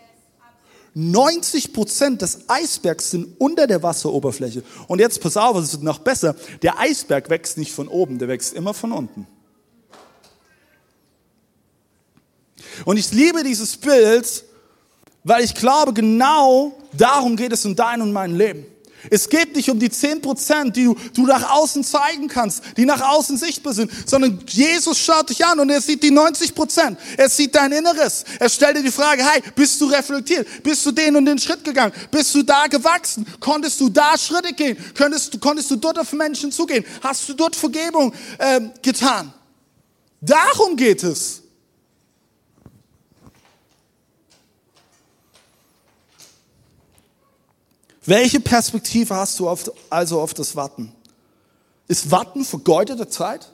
90% 0.97 2.17
des 2.17 2.49
Eisbergs 2.49 3.11
sind 3.11 3.39
unter 3.39 3.67
der 3.67 3.83
Wasseroberfläche. 3.83 4.63
Und 4.89 4.99
jetzt 5.01 5.21
pass 5.21 5.37
auf, 5.37 5.59
es 5.59 5.73
wird 5.73 5.83
noch 5.83 5.99
besser. 5.99 6.37
Der 6.63 6.79
Eisberg 6.79 7.29
wächst 7.29 7.59
nicht 7.59 7.73
von 7.73 7.89
oben, 7.89 8.19
der 8.19 8.29
wächst 8.29 8.55
immer 8.55 8.73
von 8.73 8.93
unten. 8.93 9.27
Und 12.85 12.97
ich 12.97 13.13
liebe 13.13 13.43
dieses 13.43 13.77
Bild, 13.77 14.45
weil 15.25 15.45
ich 15.45 15.55
glaube, 15.55 15.93
genau 15.93 16.77
darum 16.93 17.37
geht 17.37 17.53
es 17.53 17.65
in 17.65 17.75
deinem 17.75 18.03
und 18.03 18.13
meinem 18.13 18.37
Leben. 18.37 18.67
Es 19.11 19.29
geht 19.29 19.55
nicht 19.55 19.71
um 19.71 19.79
die 19.79 19.91
10%, 19.91 20.71
die 20.71 20.85
du, 20.85 20.97
du 21.15 21.27
nach 21.27 21.51
außen 21.51 21.85
zeigen 21.85 22.29
kannst, 22.29 22.63
die 22.77 22.85
nach 22.85 23.01
außen 23.01 23.37
sichtbar 23.37 23.73
sind, 23.73 23.91
sondern 24.07 24.41
Jesus 24.49 24.99
schaut 24.99 25.31
dich 25.31 25.45
an 25.45 25.61
und 25.61 25.71
er 25.71 25.81
sieht 25.81 26.03
die 26.03 26.11
90%. 26.11 26.97
Er 27.17 27.29
sieht 27.29 27.55
dein 27.55 27.73
Inneres. 27.73 28.25
Er 28.39 28.49
stellt 28.49 28.77
dir 28.77 28.83
die 28.83 28.91
Frage, 28.91 29.25
hey, 29.25 29.43
bist 29.55 29.81
du 29.81 29.87
reflektiert? 29.87 30.63
Bist 30.63 30.85
du 30.87 30.93
den 30.93 31.17
und 31.17 31.27
den 31.27 31.39
Schritt 31.39 31.63
gegangen? 31.65 31.93
Bist 32.11 32.35
du 32.35 32.43
da 32.43 32.67
gewachsen? 32.67 33.27
Konntest 33.41 33.81
du 33.81 33.89
da 33.89 34.17
Schritte 34.19 34.53
gehen? 34.53 34.77
Konntest, 34.97 35.41
konntest 35.41 35.71
du 35.71 35.77
dort 35.77 35.99
auf 35.99 36.13
Menschen 36.13 36.51
zugehen? 36.51 36.85
Hast 37.03 37.29
du 37.29 37.35
dort 37.35 37.55
Vergebung 37.55 38.13
ähm, 38.39 38.73
getan? 38.83 39.33
Darum 40.21 40.77
geht 40.77 41.03
es. 41.03 41.43
Welche 48.07 48.39
Perspektive 48.39 49.15
hast 49.17 49.39
du 49.41 49.49
auf, 49.49 49.71
also 49.91 50.21
auf 50.21 50.33
das 50.33 50.55
Warten? 50.55 50.93
Ist 51.89 52.11
Warten 52.11 52.45
vergeudete 52.45 53.09
Zeit? 53.09 53.53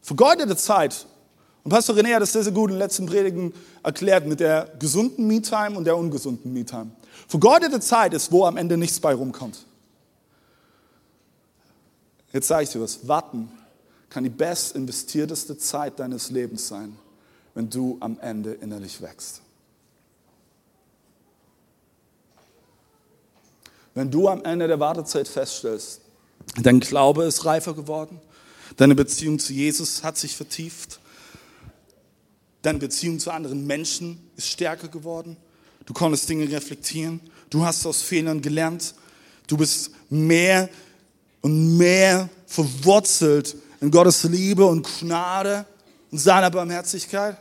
Vergeudete 0.00 0.56
Zeit. 0.56 1.06
Und 1.62 1.70
Pastor 1.70 1.96
René 1.96 2.14
hat 2.14 2.22
das 2.22 2.32
sehr, 2.32 2.42
sehr 2.42 2.52
gut 2.52 2.70
in 2.70 2.76
den 2.76 2.78
letzten 2.78 3.06
Predigen 3.06 3.54
erklärt 3.82 4.26
mit 4.26 4.40
der 4.40 4.70
gesunden 4.78 5.26
Me-Time 5.26 5.76
und 5.76 5.84
der 5.84 5.96
ungesunden 5.96 6.52
Me-Time. 6.52 6.90
Vergeudete 7.28 7.80
Zeit 7.80 8.12
ist, 8.14 8.32
wo 8.32 8.44
am 8.44 8.56
Ende 8.56 8.76
nichts 8.76 9.00
bei 9.00 9.14
rumkommt. 9.14 9.64
Jetzt 12.32 12.48
sage 12.48 12.64
ich 12.64 12.70
dir 12.70 12.80
was. 12.80 13.06
Warten 13.06 13.50
kann 14.10 14.24
die 14.24 14.30
best 14.30 14.74
investierteste 14.76 15.56
Zeit 15.56 15.98
deines 15.98 16.30
Lebens 16.30 16.68
sein, 16.68 16.96
wenn 17.54 17.70
du 17.70 17.96
am 18.00 18.18
Ende 18.18 18.52
innerlich 18.54 19.00
wächst. 19.00 19.43
Wenn 23.94 24.10
du 24.10 24.28
am 24.28 24.44
Ende 24.44 24.66
der 24.66 24.80
Wartezeit 24.80 25.28
feststellst, 25.28 26.00
dein 26.60 26.80
Glaube 26.80 27.24
ist 27.24 27.44
reifer 27.44 27.74
geworden, 27.74 28.20
deine 28.76 28.94
Beziehung 28.94 29.38
zu 29.38 29.52
Jesus 29.52 30.02
hat 30.02 30.18
sich 30.18 30.36
vertieft, 30.36 30.98
deine 32.62 32.80
Beziehung 32.80 33.20
zu 33.20 33.30
anderen 33.30 33.66
Menschen 33.66 34.30
ist 34.36 34.48
stärker 34.48 34.88
geworden, 34.88 35.36
du 35.86 35.94
konntest 35.94 36.28
Dinge 36.28 36.50
reflektieren, 36.50 37.20
du 37.50 37.64
hast 37.64 37.86
aus 37.86 38.02
Fehlern 38.02 38.42
gelernt, 38.42 38.94
du 39.46 39.56
bist 39.56 39.90
mehr 40.10 40.68
und 41.40 41.76
mehr 41.76 42.28
verwurzelt 42.46 43.56
in 43.80 43.90
Gottes 43.90 44.24
Liebe 44.24 44.64
und 44.64 44.86
Gnade 44.98 45.66
und 46.10 46.18
seiner 46.18 46.50
Barmherzigkeit. 46.50 47.36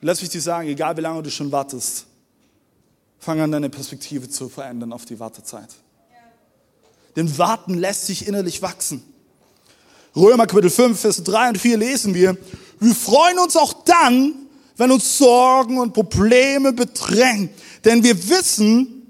Lass 0.00 0.20
mich 0.20 0.30
dir 0.30 0.40
sagen, 0.40 0.68
egal 0.68 0.96
wie 0.96 1.00
lange 1.00 1.22
du 1.22 1.30
schon 1.30 1.52
wartest, 1.52 2.06
Fang 3.24 3.40
an, 3.40 3.50
deine 3.50 3.70
Perspektive 3.70 4.28
zu 4.28 4.50
verändern 4.50 4.92
auf 4.92 5.06
die 5.06 5.18
Wartezeit. 5.18 5.70
Denn 7.16 7.38
Warten 7.38 7.72
lässt 7.72 8.04
sich 8.04 8.28
innerlich 8.28 8.60
wachsen. 8.60 9.02
Römer 10.14 10.46
Kapitel 10.46 10.68
5, 10.68 11.00
Vers 11.00 11.24
3 11.24 11.48
und 11.48 11.58
4 11.58 11.78
lesen 11.78 12.12
wir, 12.12 12.36
wir 12.80 12.94
freuen 12.94 13.38
uns 13.38 13.56
auch 13.56 13.72
dann, 13.84 14.34
wenn 14.76 14.90
uns 14.90 15.16
Sorgen 15.16 15.78
und 15.78 15.94
Probleme 15.94 16.74
bedrängen. 16.74 17.48
Denn 17.82 18.02
wir 18.04 18.28
wissen, 18.28 19.06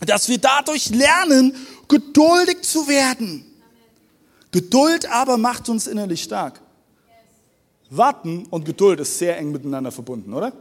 dass 0.00 0.28
wir 0.28 0.38
dadurch 0.38 0.90
lernen, 0.90 1.54
geduldig 1.86 2.62
zu 2.62 2.88
werden. 2.88 3.44
Geduld 4.50 5.06
aber 5.06 5.36
macht 5.36 5.68
uns 5.68 5.86
innerlich 5.86 6.24
stark. 6.24 6.60
Warten 7.90 8.44
und 8.50 8.64
Geduld 8.64 8.98
ist 8.98 9.18
sehr 9.18 9.38
eng 9.38 9.52
miteinander 9.52 9.92
verbunden, 9.92 10.32
oder? 10.32 10.52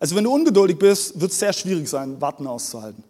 Also 0.00 0.16
wenn 0.16 0.24
du 0.24 0.32
ungeduldig 0.32 0.78
bist, 0.78 1.20
wird 1.20 1.30
es 1.30 1.38
sehr 1.38 1.52
schwierig 1.52 1.86
sein, 1.88 2.18
Warten 2.22 2.46
auszuhalten. 2.46 3.04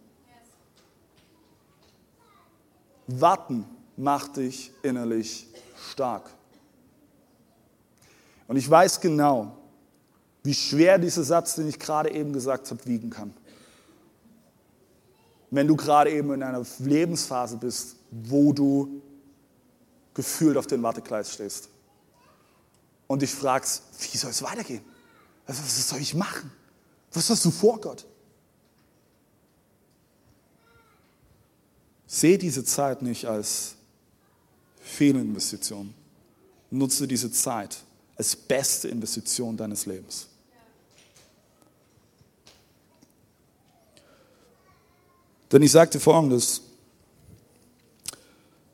Warten 3.07 3.65
macht 3.95 4.35
dich 4.35 4.71
innerlich 4.83 5.47
stark. 5.91 6.29
Und 8.47 8.57
ich 8.57 8.69
weiß 8.69 8.99
genau, 8.99 9.57
wie 10.43 10.53
schwer 10.53 10.97
dieser 10.97 11.23
Satz, 11.23 11.55
den 11.55 11.69
ich 11.69 11.79
gerade 11.79 12.11
eben 12.11 12.33
gesagt 12.33 12.69
habe, 12.69 12.85
wiegen 12.85 13.09
kann. 13.09 13.33
Wenn 15.49 15.67
du 15.67 15.77
gerade 15.77 16.11
eben 16.11 16.33
in 16.33 16.43
einer 16.43 16.65
Lebensphase 16.79 17.55
bist, 17.57 17.95
wo 18.09 18.51
du 18.51 19.01
gefühlt 20.13 20.57
auf 20.57 20.67
den 20.67 20.83
Wartekleis 20.83 21.33
stehst 21.33 21.69
und 23.07 23.21
dich 23.21 23.33
fragst, 23.33 23.83
wie 23.99 24.17
soll 24.17 24.31
es 24.31 24.41
weitergehen? 24.41 24.83
Was 25.47 25.89
soll 25.89 25.99
ich 25.99 26.13
machen? 26.13 26.51
Was 27.13 27.29
hast 27.29 27.43
du 27.45 27.51
vor, 27.51 27.79
Gott? 27.79 28.05
Sehe 32.07 32.37
diese 32.37 32.63
Zeit 32.63 33.01
nicht 33.01 33.25
als 33.25 33.75
Fehlinvestition. 34.81 35.93
Nutze 36.69 37.07
diese 37.07 37.31
Zeit 37.31 37.77
als 38.15 38.35
beste 38.35 38.87
Investition 38.87 39.55
deines 39.57 39.85
Lebens. 39.85 40.27
Denn 45.51 45.61
ich 45.61 45.71
sagte 45.71 45.99
folgendes, 45.99 46.61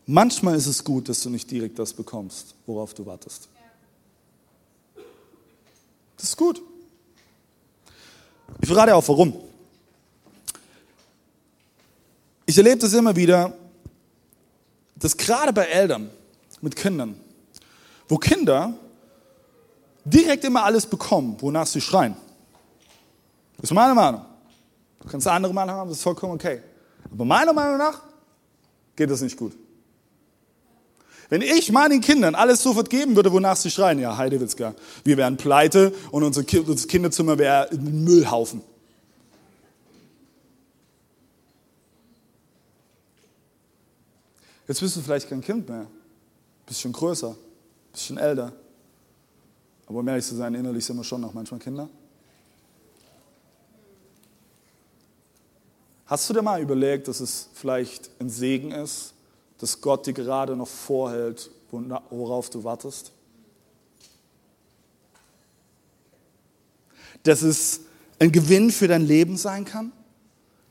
manchmal 0.05 0.55
ist 0.55 0.67
es 0.67 0.83
gut, 0.83 1.09
dass 1.09 1.21
du 1.21 1.29
nicht 1.29 1.49
direkt 1.49 1.79
das 1.79 1.91
bekommst, 1.91 2.53
worauf 2.67 2.93
du 2.93 3.05
wartest. 3.05 3.49
Das 6.17 6.29
ist 6.29 6.37
gut. 6.37 6.61
Ich 8.61 8.67
verrate 8.67 8.95
auch 8.95 9.07
warum. 9.07 9.33
Ich 12.45 12.57
erlebe 12.57 12.77
das 12.77 12.93
immer 12.93 13.15
wieder, 13.15 13.53
dass 14.95 15.15
gerade 15.15 15.51
bei 15.53 15.65
Eltern 15.65 16.09
mit 16.61 16.75
Kindern, 16.75 17.19
wo 18.07 18.17
Kinder 18.17 18.73
direkt 20.05 20.43
immer 20.45 20.63
alles 20.63 20.85
bekommen, 20.85 21.35
wonach 21.39 21.67
sie 21.67 21.81
schreien. 21.81 22.15
Das 23.57 23.69
ist 23.69 23.73
meine 23.73 23.93
Meinung. 23.93 24.25
Du 25.01 25.09
kannst 25.09 25.27
eine 25.27 25.35
andere 25.35 25.53
Meinung 25.53 25.75
haben, 25.75 25.89
das 25.89 25.97
ist 25.97 26.03
vollkommen 26.03 26.33
okay. 26.33 26.61
Aber 27.11 27.25
meiner 27.25 27.53
Meinung 27.53 27.77
nach 27.77 28.01
geht 28.95 29.09
das 29.09 29.21
nicht 29.21 29.37
gut. 29.37 29.53
Wenn 31.29 31.41
ich 31.41 31.71
meinen 31.71 31.99
Kindern 31.99 32.35
alles 32.35 32.63
sofort 32.63 32.89
geben 32.89 33.15
würde, 33.15 33.31
wonach 33.31 33.57
sie 33.57 33.69
schreien, 33.69 33.99
ja, 33.99 34.15
Heidewitzka, 34.15 34.75
wir 35.03 35.17
wären 35.17 35.35
pleite 35.35 35.93
und 36.11 36.23
unser 36.23 36.43
Kinderzimmer 36.43 37.37
wäre 37.37 37.69
ein 37.69 38.03
Müllhaufen. 38.03 38.61
Jetzt 44.67 44.81
bist 44.81 44.95
du 44.95 45.01
vielleicht 45.01 45.29
kein 45.29 45.41
Kind 45.41 45.67
mehr, 45.67 45.87
bist 46.65 46.81
schon 46.81 46.91
größer, 46.91 47.35
bist 47.91 48.05
schon 48.05 48.17
älter. 48.17 48.51
Aber 49.85 49.99
um 49.99 50.07
ehrlich 50.07 50.25
zu 50.25 50.35
sein, 50.35 50.53
innerlich 50.53 50.85
sind 50.85 50.97
wir 50.97 51.03
schon 51.03 51.21
noch 51.21 51.33
manchmal 51.33 51.59
Kinder. 51.59 51.89
Hast 56.05 56.29
du 56.29 56.33
dir 56.33 56.41
mal 56.41 56.61
überlegt, 56.61 57.07
dass 57.07 57.19
es 57.19 57.49
vielleicht 57.53 58.09
ein 58.19 58.29
Segen 58.29 58.71
ist, 58.71 59.13
dass 59.59 59.81
Gott 59.81 60.05
dir 60.05 60.13
gerade 60.13 60.55
noch 60.55 60.67
vorhält, 60.67 61.49
worauf 61.71 62.49
du 62.49 62.63
wartest? 62.63 63.11
Dass 67.23 67.41
es 67.41 67.81
ein 68.19 68.31
Gewinn 68.31 68.71
für 68.71 68.87
dein 68.87 69.05
Leben 69.05 69.37
sein 69.37 69.65
kann, 69.65 69.91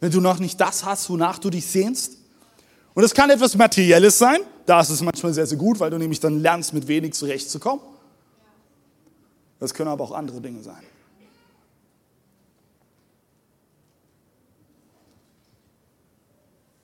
wenn 0.01 0.11
du 0.11 0.21
noch 0.21 0.39
nicht 0.39 0.61
das 0.61 0.85
hast, 0.85 1.11
wonach 1.11 1.39
du 1.39 1.51
dich 1.51 1.67
sehnst? 1.67 2.19
Und 2.95 3.05
es 3.05 3.13
kann 3.13 3.29
etwas 3.29 3.57
Materielles 3.57 4.19
sein, 4.19 4.41
da 4.65 4.81
ist 4.81 4.91
es 4.91 5.03
manchmal 5.03 5.35
sehr, 5.35 5.47
sehr 5.47 5.59
gut, 5.59 5.79
weil 5.81 5.91
du 5.91 5.99
nämlich 5.99 6.21
dann 6.21 6.41
lernst, 6.41 6.73
mit 6.73 6.89
wenig 6.89 7.13
zurechtzukommen. 7.15 7.85
Das 9.59 9.75
können 9.75 9.89
aber 9.89 10.05
auch 10.05 10.13
andere 10.13 10.41
Dinge 10.41 10.63
sein. 10.63 10.83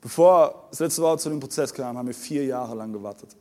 Bevor 0.02 0.66
das 0.70 0.80
letzte 0.80 1.00
Wort 1.00 1.20
zu 1.20 1.30
dem 1.30 1.38
Prozess 1.38 1.72
kam, 1.72 1.96
haben 1.96 2.08
wir 2.08 2.14
vier 2.14 2.44
Jahre 2.44 2.74
lang 2.74 2.92
gewartet. 2.92 3.36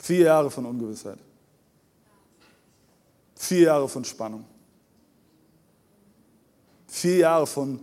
Vier 0.00 0.24
Jahre 0.24 0.50
von 0.50 0.66
Ungewissheit. 0.66 1.20
Vier 3.36 3.60
Jahre 3.62 3.88
von 3.88 4.04
Spannung. 4.04 4.44
Vier 6.88 7.18
Jahre 7.18 7.46
von 7.46 7.78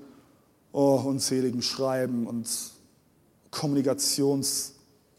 oh, 0.74 1.02
unzähligen 1.06 1.62
Schreiben 1.62 2.28
und 2.28 2.50
Kommunikations, 3.50 4.74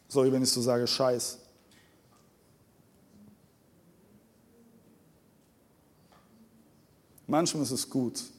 sorry, 0.08 0.30
wenn 0.30 0.42
ich 0.42 0.50
so 0.50 0.60
sage, 0.60 0.86
Scheiß. 0.86 1.38
Manchmal 7.26 7.62
ist 7.62 7.70
es 7.70 7.88
gut. 7.88 8.33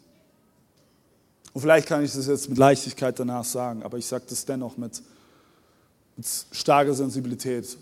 Und 1.56 1.62
vielleicht 1.62 1.88
kann 1.88 2.04
ich 2.04 2.12
das 2.12 2.28
jetzt 2.28 2.50
mit 2.50 2.58
Leichtigkeit 2.58 3.18
danach 3.18 3.46
sagen, 3.46 3.82
aber 3.82 3.98
ich 3.98 4.06
sage 4.06 4.26
das 4.28 4.44
dennoch 4.44 4.76
mit, 4.76 5.02
mit 6.18 6.28
starker 6.52 6.94
Sensibilität 6.94 7.78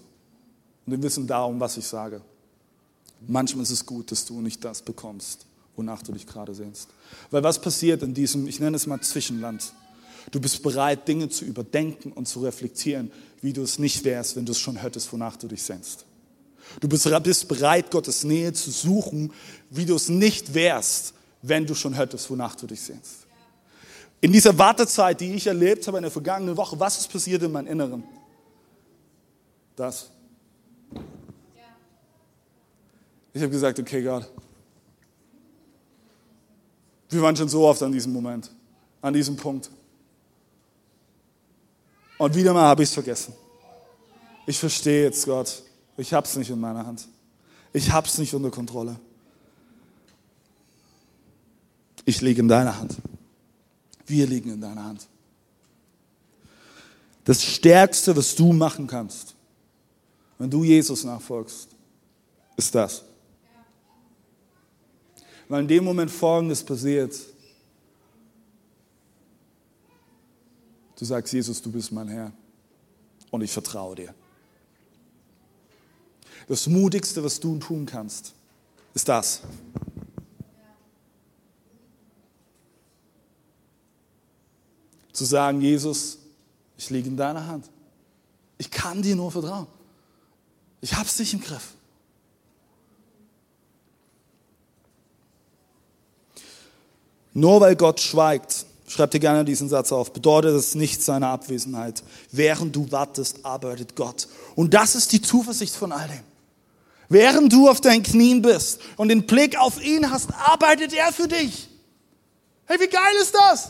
und 0.85 0.91
dem 0.91 1.01
Wissen 1.01 1.25
darum, 1.25 1.59
was 1.59 1.75
ich 1.77 1.87
sage. 1.87 2.21
Manchmal 3.25 3.63
ist 3.63 3.71
es 3.71 3.83
gut, 3.83 4.11
dass 4.11 4.27
du 4.27 4.41
nicht 4.41 4.63
das 4.63 4.83
bekommst, 4.83 5.47
wonach 5.75 6.03
du 6.03 6.11
dich 6.11 6.27
gerade 6.27 6.53
sehnst. 6.53 6.89
Weil 7.31 7.41
was 7.41 7.59
passiert 7.59 8.03
in 8.03 8.13
diesem, 8.13 8.45
ich 8.47 8.59
nenne 8.59 8.75
es 8.75 8.85
mal 8.85 9.01
Zwischenland? 9.01 9.73
Du 10.29 10.39
bist 10.39 10.61
bereit, 10.61 11.07
Dinge 11.07 11.29
zu 11.29 11.43
überdenken 11.43 12.11
und 12.11 12.27
zu 12.27 12.41
reflektieren, 12.41 13.11
wie 13.41 13.53
du 13.53 13.63
es 13.63 13.79
nicht 13.79 14.03
wärst, 14.03 14.35
wenn 14.35 14.45
du 14.45 14.51
es 14.51 14.59
schon 14.59 14.75
hättest, 14.75 15.11
wonach 15.11 15.35
du 15.35 15.47
dich 15.47 15.63
sehnst. 15.63 16.05
Du 16.79 16.87
bist 16.87 17.47
bereit, 17.47 17.89
Gottes 17.89 18.23
Nähe 18.23 18.53
zu 18.53 18.69
suchen, 18.69 19.33
wie 19.71 19.87
du 19.87 19.95
es 19.95 20.09
nicht 20.09 20.53
wärst, 20.53 21.15
wenn 21.41 21.65
du 21.65 21.73
schon 21.73 21.93
hättest, 21.93 22.29
wonach 22.29 22.55
du 22.55 22.67
dich 22.67 22.79
sehnst. 22.79 23.22
In 24.23 24.31
dieser 24.31 24.57
Wartezeit, 24.57 25.19
die 25.19 25.33
ich 25.33 25.47
erlebt 25.47 25.85
habe 25.85 25.97
in 25.97 26.03
der 26.03 26.11
vergangenen 26.11 26.55
Woche, 26.55 26.79
was 26.79 26.97
ist 26.97 27.11
passiert 27.11 27.43
in 27.43 27.51
meinem 27.51 27.67
Inneren? 27.67 28.05
Das. 29.75 30.11
Ich 33.33 33.41
habe 33.41 33.51
gesagt, 33.51 33.77
okay, 33.79 34.01
Gott, 34.01 34.31
wir 37.09 37.21
waren 37.21 37.35
schon 37.35 37.49
so 37.49 37.67
oft 37.67 37.83
an 37.83 37.91
diesem 37.91 38.13
Moment, 38.13 38.49
an 39.01 39.13
diesem 39.13 39.35
Punkt. 39.35 39.69
Und 42.17 42.33
wieder 42.33 42.53
mal 42.53 42.69
habe 42.69 42.83
ich 42.83 42.87
es 42.87 42.93
vergessen. 42.93 43.33
Ich 44.47 44.57
verstehe 44.57 45.03
jetzt, 45.03 45.25
Gott, 45.25 45.63
ich 45.97 46.13
habe 46.13 46.25
es 46.25 46.33
nicht 46.37 46.49
in 46.49 46.61
meiner 46.61 46.85
Hand. 46.85 47.09
Ich 47.73 47.91
habe 47.91 48.07
es 48.07 48.17
nicht 48.17 48.33
unter 48.33 48.51
Kontrolle. 48.51 48.95
Ich 52.05 52.21
liege 52.21 52.39
in 52.39 52.47
deiner 52.47 52.79
Hand. 52.79 52.95
Wir 54.05 54.27
liegen 54.27 54.53
in 54.53 54.61
deiner 54.61 54.83
Hand. 54.83 55.07
Das 57.23 57.41
Stärkste, 57.41 58.15
was 58.15 58.35
du 58.35 58.51
machen 58.51 58.85
kannst, 58.85 59.33
wenn 60.37 60.49
du 60.49 60.63
Jesus 60.63 61.03
nachfolgst, 61.03 61.69
ist 62.57 62.75
das. 62.75 63.03
Weil 65.47 65.61
in 65.61 65.67
dem 65.67 65.83
Moment 65.83 66.11
Folgendes 66.11 66.63
passiert. 66.63 67.17
Du 70.97 71.05
sagst, 71.05 71.33
Jesus, 71.33 71.61
du 71.61 71.71
bist 71.71 71.91
mein 71.91 72.07
Herr 72.07 72.31
und 73.31 73.41
ich 73.41 73.51
vertraue 73.51 73.95
dir. 73.95 74.15
Das 76.47 76.67
Mutigste, 76.67 77.23
was 77.23 77.39
du 77.39 77.57
tun 77.57 77.85
kannst, 77.85 78.33
ist 78.93 79.07
das. 79.07 79.41
Zu 85.13 85.25
sagen, 85.25 85.61
Jesus, 85.61 86.17
ich 86.77 86.89
liege 86.89 87.07
in 87.07 87.15
deiner 87.15 87.45
Hand. 87.47 87.69
Ich 88.57 88.69
kann 88.69 89.01
dir 89.01 89.15
nur 89.15 89.31
vertrauen. 89.31 89.67
Ich 90.81 90.93
hab's 90.95 91.17
dich 91.17 91.33
im 91.33 91.41
Griff. 91.41 91.73
Nur 97.33 97.61
weil 97.61 97.75
Gott 97.75 97.99
schweigt, 97.99 98.65
schreibt 98.87 99.13
dir 99.13 99.19
gerne 99.19 99.43
diesen 99.43 99.69
Satz 99.69 99.91
auf, 99.91 100.13
bedeutet 100.13 100.55
es 100.55 100.75
nicht 100.75 101.01
seine 101.01 101.27
Abwesenheit. 101.27 102.03
Während 102.31 102.75
du 102.75 102.91
wartest, 102.91 103.45
arbeitet 103.45 103.95
Gott. 103.95 104.27
Und 104.55 104.73
das 104.73 104.95
ist 104.95 105.11
die 105.11 105.21
Zuversicht 105.21 105.75
von 105.75 105.91
all 105.91 106.07
dem. 106.07 106.19
Während 107.09 107.51
du 107.51 107.69
auf 107.69 107.81
deinen 107.81 108.03
Knien 108.03 108.41
bist 108.41 108.79
und 108.97 109.09
den 109.09 109.25
Blick 109.25 109.57
auf 109.57 109.83
ihn 109.83 110.09
hast, 110.09 110.33
arbeitet 110.33 110.93
er 110.93 111.11
für 111.11 111.27
dich. 111.27 111.69
Hey, 112.65 112.79
wie 112.79 112.87
geil 112.87 113.13
ist 113.21 113.35
das? 113.35 113.69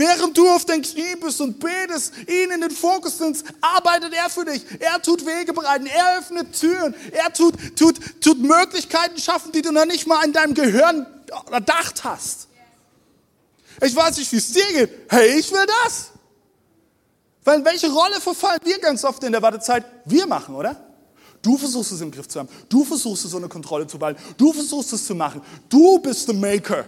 Während 0.00 0.34
du 0.34 0.48
auf 0.48 0.64
deinen 0.64 0.80
Knie 0.80 1.14
bist 1.20 1.42
und 1.42 1.60
betest, 1.60 2.14
ihn 2.26 2.50
in 2.50 2.62
den 2.62 2.70
Fokus 2.70 3.20
nimmst, 3.20 3.44
arbeitet 3.60 4.14
er 4.14 4.30
für 4.30 4.46
dich. 4.46 4.64
Er 4.78 5.02
tut 5.02 5.26
Wege 5.26 5.52
bereiten, 5.52 5.84
er 5.84 6.18
öffnet 6.18 6.58
Türen, 6.58 6.94
er 7.12 7.30
tut, 7.34 7.54
tut, 7.76 8.00
tut 8.18 8.38
Möglichkeiten 8.38 9.20
schaffen, 9.20 9.52
die 9.52 9.60
du 9.60 9.72
noch 9.72 9.84
nicht 9.84 10.06
mal 10.06 10.24
in 10.24 10.32
deinem 10.32 10.54
Gehirn 10.54 11.06
erdacht 11.50 12.02
hast. 12.02 12.48
Ich 13.82 13.94
weiß 13.94 14.16
nicht, 14.16 14.32
wie 14.32 14.36
es 14.36 14.52
dir 14.52 14.72
geht. 14.72 14.90
Hey, 15.10 15.38
ich 15.38 15.52
will 15.52 15.66
das. 15.84 16.12
Weil 17.44 17.58
in 17.58 17.64
welche 17.66 17.92
Rolle 17.92 18.22
verfallen 18.22 18.60
wir 18.64 18.78
ganz 18.78 19.04
oft 19.04 19.22
in 19.22 19.32
der 19.32 19.42
Wartezeit? 19.42 19.84
Wir 20.06 20.26
machen, 20.26 20.54
oder? 20.54 20.82
Du 21.42 21.58
versuchst 21.58 21.92
es 21.92 22.00
im 22.00 22.10
Griff 22.10 22.26
zu 22.26 22.38
haben. 22.38 22.48
Du 22.70 22.86
versuchst 22.86 23.26
es 23.26 23.34
unter 23.34 23.50
Kontrolle 23.50 23.86
zu 23.86 23.98
behalten. 23.98 24.22
Du 24.38 24.50
versuchst 24.54 24.94
es 24.94 25.06
zu 25.06 25.14
machen. 25.14 25.42
Du 25.68 25.98
bist 25.98 26.26
der 26.26 26.36
Maker. 26.36 26.86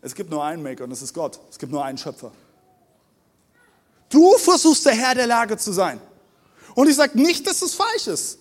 Es 0.00 0.14
gibt 0.14 0.30
nur 0.30 0.44
einen 0.44 0.62
Maker 0.62 0.84
und 0.84 0.90
das 0.90 1.02
ist 1.02 1.12
Gott. 1.12 1.40
Es 1.50 1.58
gibt 1.58 1.72
nur 1.72 1.84
einen 1.84 1.98
Schöpfer. 1.98 2.32
Du 4.08 4.36
versuchst 4.38 4.86
der 4.86 4.94
Herr 4.94 5.14
der 5.14 5.26
Lage 5.26 5.56
zu 5.56 5.72
sein. 5.72 6.00
Und 6.74 6.88
ich 6.88 6.96
sage 6.96 7.18
nicht, 7.18 7.46
dass 7.46 7.60
es 7.62 7.74
falsch 7.74 8.06
ist. 8.06 8.38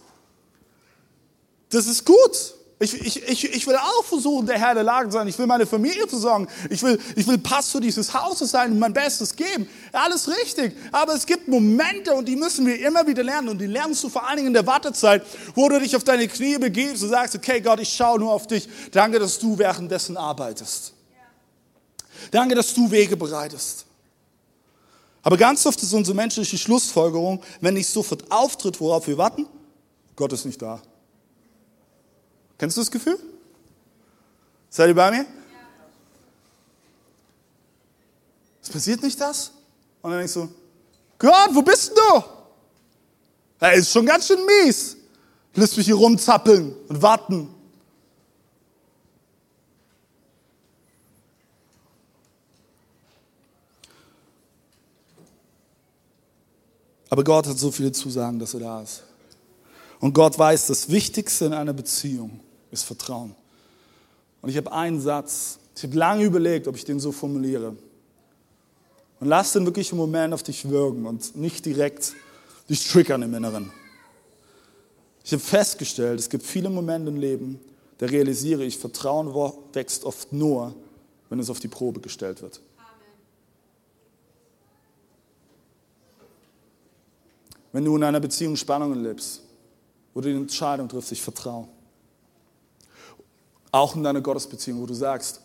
Das 1.69 1.87
ist 1.87 2.05
gut. 2.05 2.55
Ich, 2.79 2.93
ich, 2.93 3.27
ich, 3.27 3.55
ich 3.55 3.65
will 3.65 3.75
auch 3.75 4.05
versuchen, 4.05 4.45
der 4.45 4.59
Herr 4.59 4.75
der 4.75 4.83
Lage 4.83 5.09
zu 5.09 5.13
sein. 5.13 5.27
Ich 5.27 5.37
will 5.39 5.47
meine 5.47 5.65
Familie 5.65 6.07
versorgen. 6.07 6.47
Ich 6.69 6.83
will, 6.83 6.99
ich 7.15 7.25
will 7.25 7.39
Pastor 7.39 7.81
dieses 7.81 8.13
Hauses 8.13 8.51
sein 8.51 8.71
und 8.71 8.79
mein 8.79 8.93
Bestes 8.93 9.35
geben. 9.35 9.67
Alles 9.91 10.29
richtig. 10.29 10.75
Aber 10.91 11.15
es 11.15 11.25
gibt 11.25 11.47
Momente 11.47 12.13
und 12.13 12.27
die 12.27 12.35
müssen 12.35 12.67
wir 12.67 12.79
immer 12.85 13.07
wieder 13.07 13.23
lernen. 13.23 13.49
Und 13.49 13.57
die 13.57 13.65
lernst 13.65 14.03
du 14.03 14.09
vor 14.09 14.27
allen 14.27 14.37
Dingen 14.37 14.49
in 14.49 14.53
der 14.53 14.67
Wartezeit, 14.67 15.25
wo 15.55 15.67
du 15.67 15.79
dich 15.79 15.95
auf 15.95 16.03
deine 16.03 16.27
Knie 16.27 16.59
begibst 16.59 17.01
und 17.01 17.09
sagst, 17.09 17.35
okay 17.35 17.59
Gott, 17.61 17.79
ich 17.79 17.89
schaue 17.89 18.19
nur 18.19 18.31
auf 18.31 18.45
dich. 18.45 18.69
Danke, 18.91 19.17
dass 19.17 19.39
du 19.39 19.57
währenddessen 19.57 20.15
arbeitest. 20.15 20.93
Danke, 22.31 22.55
dass 22.55 22.73
du 22.73 22.89
Wege 22.89 23.17
bereitest. 23.17 23.85
Aber 25.23 25.37
ganz 25.37 25.65
oft 25.65 25.81
ist 25.81 25.93
unsere 25.93 26.15
menschliche 26.15 26.57
Schlussfolgerung, 26.57 27.43
wenn 27.59 27.73
nicht 27.73 27.89
sofort 27.89 28.31
auftritt, 28.31 28.79
worauf 28.79 29.07
wir 29.07 29.17
warten, 29.17 29.45
Gott 30.15 30.31
ist 30.33 30.45
nicht 30.45 30.61
da. 30.61 30.81
Kennst 32.57 32.77
du 32.77 32.81
das 32.81 32.89
Gefühl? 32.89 33.19
Seid 34.69 34.89
ihr 34.89 34.95
bei 34.95 35.11
mir? 35.11 35.25
Es 38.61 38.69
passiert 38.69 39.01
nicht 39.03 39.19
das? 39.19 39.51
Und 40.01 40.11
dann 40.11 40.19
denkst 40.19 40.33
du, 40.33 40.49
Gott, 41.19 41.49
wo 41.51 41.61
bist 41.61 41.91
du? 41.95 42.23
Er 43.59 43.73
ist 43.73 43.91
schon 43.91 44.05
ganz 44.05 44.27
schön 44.27 44.39
mies. 44.45 44.97
Lässt 45.55 45.77
mich 45.77 45.87
hier 45.87 45.95
rumzappeln 45.95 46.75
und 46.87 47.01
warten. 47.01 47.49
Aber 57.09 57.23
Gott 57.23 57.47
hat 57.47 57.57
so 57.57 57.71
viele 57.71 57.91
Zusagen, 57.91 58.39
dass 58.39 58.53
er 58.53 58.59
da 58.61 58.81
ist. 58.81 59.03
Und 59.99 60.13
Gott 60.13 60.37
weiß, 60.37 60.67
das 60.67 60.89
Wichtigste 60.89 61.45
in 61.45 61.53
einer 61.53 61.73
Beziehung 61.73 62.39
ist 62.71 62.83
Vertrauen. 62.83 63.35
Und 64.41 64.49
ich 64.49 64.57
habe 64.57 64.71
einen 64.71 65.01
Satz, 65.01 65.59
ich 65.75 65.83
habe 65.83 65.95
lange 65.95 66.23
überlegt, 66.23 66.67
ob 66.67 66.75
ich 66.75 66.85
den 66.85 66.99
so 66.99 67.11
formuliere. 67.11 67.75
Und 69.19 69.27
lass 69.27 69.53
den 69.53 69.65
wirklich 69.65 69.91
im 69.91 69.97
Moment 69.97 70.33
auf 70.33 70.43
dich 70.43 70.69
wirken 70.69 71.05
und 71.05 71.35
nicht 71.35 71.65
direkt 71.65 72.13
dich 72.69 72.87
triggern 72.87 73.23
im 73.23 73.33
Inneren. 73.33 73.71
Ich 75.23 75.31
habe 75.33 75.41
festgestellt, 75.41 76.19
es 76.19 76.29
gibt 76.29 76.45
viele 76.45 76.69
Momente 76.69 77.09
im 77.09 77.17
Leben, 77.17 77.59
da 77.97 78.05
realisiere 78.05 78.63
ich, 78.63 78.77
Vertrauen 78.77 79.33
wächst 79.73 80.03
oft 80.03 80.31
nur, 80.31 80.75
wenn 81.29 81.39
es 81.39 81.49
auf 81.49 81.59
die 81.59 81.67
Probe 81.67 81.99
gestellt 81.99 82.41
wird. 82.41 82.61
Wenn 87.77 87.85
du 87.85 87.95
in 87.95 88.03
einer 88.03 88.19
Beziehung 88.19 88.55
Spannungen 88.55 89.03
lebst, 89.03 89.43
wo 90.15 90.19
du 90.19 90.29
die 90.29 90.35
Entscheidung 90.35 90.89
triffst, 90.89 91.11
ich 91.11 91.21
vertraue. 91.21 91.67
Auch 93.71 93.95
in 93.95 94.01
deiner 94.01 94.19
Gottesbeziehung, 94.19 94.81
wo 94.81 94.87
du 94.87 94.95
sagst, 94.95 95.41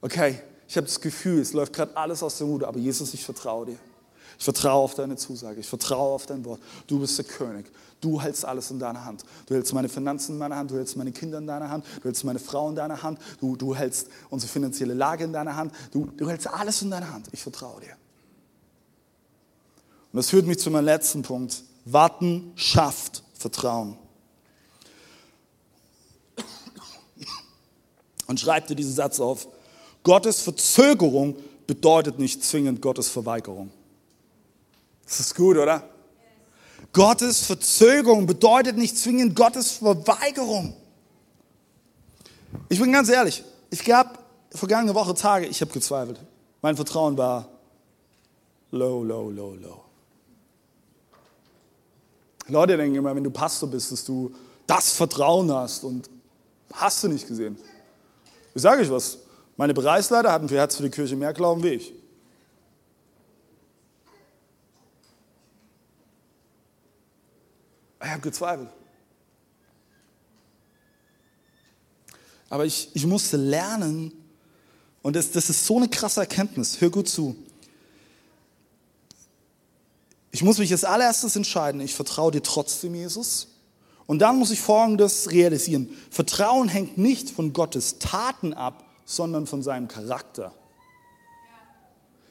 okay, 0.00 0.40
ich 0.66 0.76
habe 0.76 0.88
das 0.88 1.00
Gefühl, 1.00 1.38
es 1.38 1.52
läuft 1.52 1.72
gerade 1.72 1.96
alles 1.96 2.24
aus 2.24 2.38
der 2.38 2.48
Ruder, 2.48 2.66
aber 2.66 2.80
Jesus, 2.80 3.14
ich 3.14 3.24
vertraue 3.24 3.66
dir. 3.66 3.78
Ich 4.36 4.44
vertraue 4.44 4.82
auf 4.82 4.96
deine 4.96 5.14
Zusage, 5.14 5.60
ich 5.60 5.68
vertraue 5.68 6.16
auf 6.16 6.26
dein 6.26 6.44
Wort. 6.44 6.60
Du 6.88 6.98
bist 6.98 7.16
der 7.18 7.24
König. 7.24 7.66
Du 8.00 8.20
hältst 8.20 8.44
alles 8.44 8.72
in 8.72 8.80
deiner 8.80 9.04
Hand. 9.04 9.22
Du 9.46 9.54
hältst 9.54 9.72
meine 9.72 9.88
Finanzen 9.88 10.32
in 10.32 10.38
meiner 10.38 10.56
Hand, 10.56 10.72
du 10.72 10.74
hältst 10.74 10.96
meine 10.96 11.12
Kinder 11.12 11.38
in 11.38 11.46
deiner 11.46 11.70
Hand, 11.70 11.84
du 12.00 12.06
hältst 12.06 12.24
meine 12.24 12.40
Frau 12.40 12.68
in 12.68 12.74
deiner 12.74 13.00
Hand, 13.00 13.20
du, 13.38 13.54
du 13.54 13.76
hältst 13.76 14.08
unsere 14.28 14.50
finanzielle 14.50 14.94
Lage 14.94 15.22
in 15.22 15.32
deiner 15.32 15.54
Hand, 15.54 15.72
du, 15.92 16.06
du 16.16 16.28
hältst 16.28 16.48
alles 16.48 16.82
in 16.82 16.90
deiner 16.90 17.12
Hand. 17.12 17.28
Ich 17.30 17.44
vertraue 17.44 17.80
dir. 17.80 17.96
Und 20.14 20.18
das 20.18 20.30
führt 20.30 20.46
mich 20.46 20.60
zu 20.60 20.70
meinem 20.70 20.84
letzten 20.84 21.22
Punkt. 21.22 21.64
Warten 21.84 22.52
schafft 22.54 23.24
Vertrauen. 23.36 23.98
und 28.28 28.38
schreib 28.38 28.68
dir 28.68 28.76
diesen 28.76 28.94
Satz 28.94 29.18
auf. 29.18 29.48
Gottes 30.04 30.40
Verzögerung 30.40 31.34
bedeutet 31.66 32.20
nicht 32.20 32.44
zwingend 32.44 32.80
Gottes 32.80 33.08
Verweigerung. 33.08 33.72
Das 35.04 35.18
ist 35.18 35.34
gut, 35.34 35.56
oder? 35.56 35.82
Gottes 36.92 37.44
Verzögerung 37.44 38.26
bedeutet 38.26 38.76
nicht 38.76 38.96
zwingend 38.96 39.34
Gottes 39.34 39.72
Verweigerung. 39.72 40.76
Ich 42.68 42.78
bin 42.78 42.92
ganz 42.92 43.08
ehrlich, 43.08 43.42
ich 43.68 43.84
gab 43.84 44.24
vergangene 44.52 44.94
Woche 44.94 45.14
Tage, 45.14 45.46
ich 45.46 45.60
habe 45.60 45.72
gezweifelt. 45.72 46.20
Mein 46.62 46.76
Vertrauen 46.76 47.18
war 47.18 47.48
low, 48.70 49.02
low, 49.02 49.28
low, 49.28 49.54
low. 49.56 49.83
Leute 52.48 52.76
denken 52.76 52.96
immer, 52.96 53.14
wenn 53.14 53.24
du 53.24 53.30
Pastor 53.30 53.68
bist, 53.68 53.92
dass 53.92 54.04
du 54.04 54.34
das 54.66 54.92
Vertrauen 54.92 55.50
hast 55.52 55.84
und 55.84 56.10
hast 56.72 57.02
du 57.02 57.08
nicht 57.08 57.26
gesehen. 57.26 57.56
Ich 58.54 58.62
sage 58.62 58.82
euch 58.82 58.90
was, 58.90 59.18
meine 59.56 59.74
Bereichsleiter 59.74 60.32
hatten 60.32 60.48
für 60.48 60.56
Herz 60.56 60.76
für 60.76 60.82
die 60.82 60.90
Kirche 60.90 61.16
mehr 61.16 61.32
Glauben 61.32 61.62
wie 61.62 61.68
ich. 61.68 61.92
Ich 68.02 68.10
habe 68.10 68.20
gezweifelt. 68.20 68.68
Aber 72.50 72.66
ich, 72.66 72.90
ich 72.94 73.06
musste 73.06 73.36
lernen, 73.36 74.12
und 75.02 75.16
das, 75.16 75.30
das 75.30 75.50
ist 75.50 75.66
so 75.66 75.78
eine 75.78 75.88
krasse 75.88 76.20
Erkenntnis, 76.20 76.80
hör 76.80 76.90
gut 76.90 77.08
zu. 77.08 77.34
Ich 80.34 80.42
muss 80.42 80.58
mich 80.58 80.72
als 80.72 80.82
allererstes 80.82 81.36
entscheiden, 81.36 81.80
ich 81.80 81.94
vertraue 81.94 82.32
dir 82.32 82.42
trotzdem, 82.42 82.96
Jesus. 82.96 83.46
Und 84.06 84.18
dann 84.18 84.36
muss 84.36 84.50
ich 84.50 84.60
Folgendes 84.60 85.30
realisieren. 85.30 85.88
Vertrauen 86.10 86.66
hängt 86.66 86.98
nicht 86.98 87.30
von 87.30 87.52
Gottes 87.52 88.00
Taten 88.00 88.52
ab, 88.52 88.84
sondern 89.04 89.46
von 89.46 89.62
seinem 89.62 89.86
Charakter. 89.86 90.52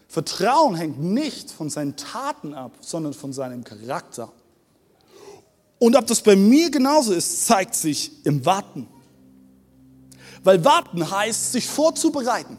Vertrauen 0.10 0.76
hängt 0.76 1.00
nicht 1.00 1.50
von 1.50 1.70
seinen 1.70 1.96
Taten 1.96 2.54
ab, 2.54 2.74
sondern 2.82 3.14
von 3.14 3.32
seinem 3.32 3.64
Charakter. 3.64 4.34
Und 5.80 5.96
ob 5.96 6.06
das 6.06 6.22
bei 6.22 6.36
mir 6.36 6.72
genauso 6.72 7.14
ist, 7.14 7.46
zeigt 7.46 7.74
sich 7.74 8.26
im 8.26 8.46
Warten. 8.46 8.86
Weil 10.44 10.66
warten 10.66 11.10
heißt, 11.10 11.54
sich 11.54 11.68
vorzubereiten. 11.68 12.58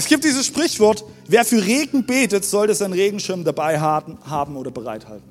Es 0.00 0.06
gibt 0.06 0.24
dieses 0.24 0.46
Sprichwort, 0.46 1.04
wer 1.28 1.44
für 1.44 1.62
Regen 1.62 2.06
betet, 2.06 2.46
sollte 2.46 2.74
seinen 2.74 2.94
Regenschirm 2.94 3.44
dabei 3.44 3.78
haben 3.78 4.56
oder 4.56 4.70
bereithalten. 4.70 5.28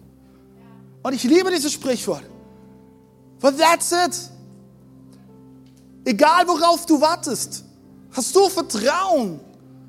Und 1.01 1.11
ich 1.11 1.23
liebe 1.23 1.49
dieses 1.49 1.73
Sprichwort. 1.73 2.21
But 3.41 3.57
that's 3.57 3.91
it. 3.91 4.29
Egal 6.05 6.47
worauf 6.47 6.85
du 6.85 7.01
wartest, 7.01 7.63
hast 8.11 8.35
du 8.35 8.47
Vertrauen, 8.47 9.39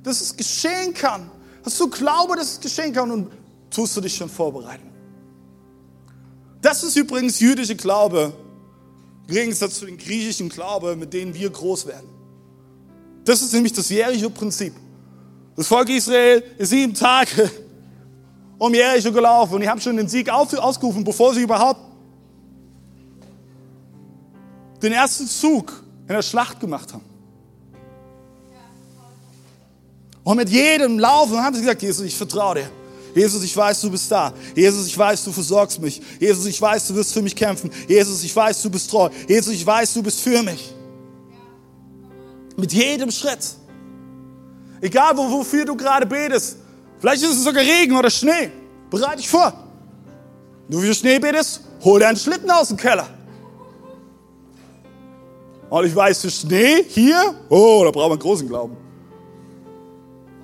dass 0.02 0.22
es 0.22 0.34
geschehen 0.34 0.94
kann. 0.94 1.30
Hast 1.62 1.78
du 1.78 1.90
Glaube, 1.90 2.36
dass 2.36 2.52
es 2.52 2.60
geschehen 2.60 2.94
kann 2.94 3.10
und 3.10 3.30
tust 3.68 3.94
du 3.98 4.00
dich 4.00 4.16
schon 4.16 4.30
vorbereiten. 4.30 4.88
Das 6.62 6.82
ist 6.82 6.96
übrigens 6.96 7.38
jüdische 7.38 7.76
Glaube, 7.76 8.32
im 9.28 9.34
Gegensatz 9.34 9.78
zu 9.78 9.84
dem 9.84 9.98
griechischen 9.98 10.48
Glaube, 10.48 10.96
mit 10.96 11.12
denen 11.12 11.34
wir 11.34 11.50
groß 11.50 11.84
werden. 11.86 12.19
Das 13.24 13.42
ist 13.42 13.52
nämlich 13.52 13.72
das 13.72 13.88
jährliche 13.88 14.30
Prinzip. 14.30 14.74
Das 15.56 15.66
Volk 15.66 15.88
Israel 15.90 16.42
ist 16.58 16.70
sieben 16.70 16.94
Tage 16.94 17.50
um 18.58 18.72
Jericho 18.72 19.12
gelaufen 19.12 19.54
und 19.54 19.60
die 19.60 19.68
haben 19.68 19.80
schon 19.80 19.96
den 19.96 20.08
Sieg 20.08 20.28
ausgerufen, 20.30 21.04
bevor 21.04 21.34
sie 21.34 21.42
überhaupt 21.42 21.80
den 24.82 24.92
ersten 24.92 25.26
Zug 25.26 25.82
in 26.08 26.14
der 26.14 26.22
Schlacht 26.22 26.58
gemacht 26.60 26.92
haben. 26.92 27.04
Und 30.24 30.36
mit 30.36 30.48
jedem 30.48 30.98
Laufen 30.98 31.38
haben 31.38 31.54
sie 31.54 31.60
gesagt, 31.60 31.82
Jesus, 31.82 32.04
ich 32.04 32.16
vertraue 32.16 32.56
dir. 32.56 32.70
Jesus, 33.14 33.42
ich 33.42 33.56
weiß, 33.56 33.80
du 33.80 33.90
bist 33.90 34.10
da. 34.10 34.32
Jesus, 34.54 34.86
ich 34.86 34.96
weiß, 34.96 35.24
du 35.24 35.32
versorgst 35.32 35.80
mich. 35.80 36.00
Jesus, 36.20 36.46
ich 36.46 36.60
weiß, 36.60 36.88
du 36.88 36.94
wirst 36.94 37.12
für 37.12 37.22
mich 37.22 37.34
kämpfen. 37.34 37.70
Jesus, 37.88 38.22
ich 38.22 38.34
weiß, 38.34 38.62
du 38.62 38.70
bist 38.70 38.90
treu. 38.90 39.08
Jesus, 39.26 39.52
ich 39.52 39.66
weiß, 39.66 39.94
du 39.94 40.02
bist 40.02 40.20
für 40.20 40.42
mich. 40.42 40.72
Mit 42.60 42.72
jedem 42.72 43.10
Schritt. 43.10 43.56
Egal, 44.80 45.16
wo, 45.16 45.30
wofür 45.30 45.64
du 45.64 45.76
gerade 45.76 46.06
betest. 46.06 46.58
Vielleicht 46.98 47.22
ist 47.22 47.30
es 47.30 47.44
sogar 47.44 47.62
Regen 47.62 47.96
oder 47.96 48.10
Schnee. 48.10 48.50
Bereite 48.90 49.16
dich 49.16 49.28
vor. 49.28 49.52
Du 50.68 50.78
für 50.78 50.94
Schnee 50.94 51.18
betest, 51.18 51.62
hol 51.82 51.98
dir 51.98 52.08
einen 52.08 52.16
Schlitten 52.16 52.50
aus 52.50 52.68
dem 52.68 52.76
Keller. 52.76 53.08
Und 55.70 55.84
ich 55.86 55.94
weiß, 55.94 56.20
für 56.20 56.30
Schnee 56.30 56.84
hier, 56.88 57.34
oh, 57.48 57.82
da 57.84 57.90
braucht 57.90 58.10
man 58.10 58.18
großen 58.18 58.46
Glauben. 58.46 58.76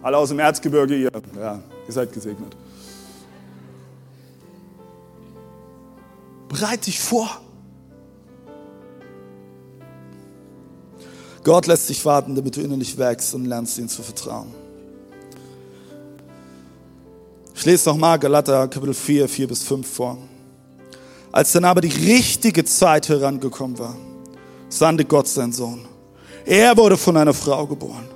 Alle 0.03 0.17
aus 0.17 0.29
dem 0.29 0.39
Erzgebirge 0.39 0.95
hier, 0.95 1.11
ja, 1.39 1.61
ihr 1.87 1.93
seid 1.93 2.13
gesegnet. 2.13 2.57
Bereite 6.49 6.85
dich 6.87 7.01
vor. 7.01 7.41
Gott 11.47 11.69
lässt 11.69 11.89
dich 11.89 12.05
warten, 12.05 12.35
damit 12.35 12.57
du 12.57 12.61
innerlich 12.61 12.99
wächst 12.99 13.33
und 13.33 13.45
lernst, 13.45 13.79
ihm 13.79 13.89
zu 13.89 14.03
vertrauen. 14.03 14.53
Ich 17.55 17.65
lese 17.65 17.89
nochmal 17.89 18.19
Galater 18.19 18.67
Kapitel 18.67 18.93
4, 18.93 19.29
4 19.29 19.47
bis 19.47 19.63
5 19.63 19.89
vor. 19.89 20.19
Als 21.31 21.53
dann 21.53 21.65
aber 21.65 21.83
die 21.83 22.11
richtige 22.11 22.65
Zeit 22.65 23.09
herangekommen 23.09 23.79
war, 23.79 23.95
sandte 24.69 25.05
Gott 25.05 25.29
seinen 25.29 25.53
Sohn. 25.53 25.87
Er 26.45 26.77
wurde 26.77 26.97
von 26.97 27.17
einer 27.17 27.33
Frau 27.33 27.65
geboren 27.65 28.09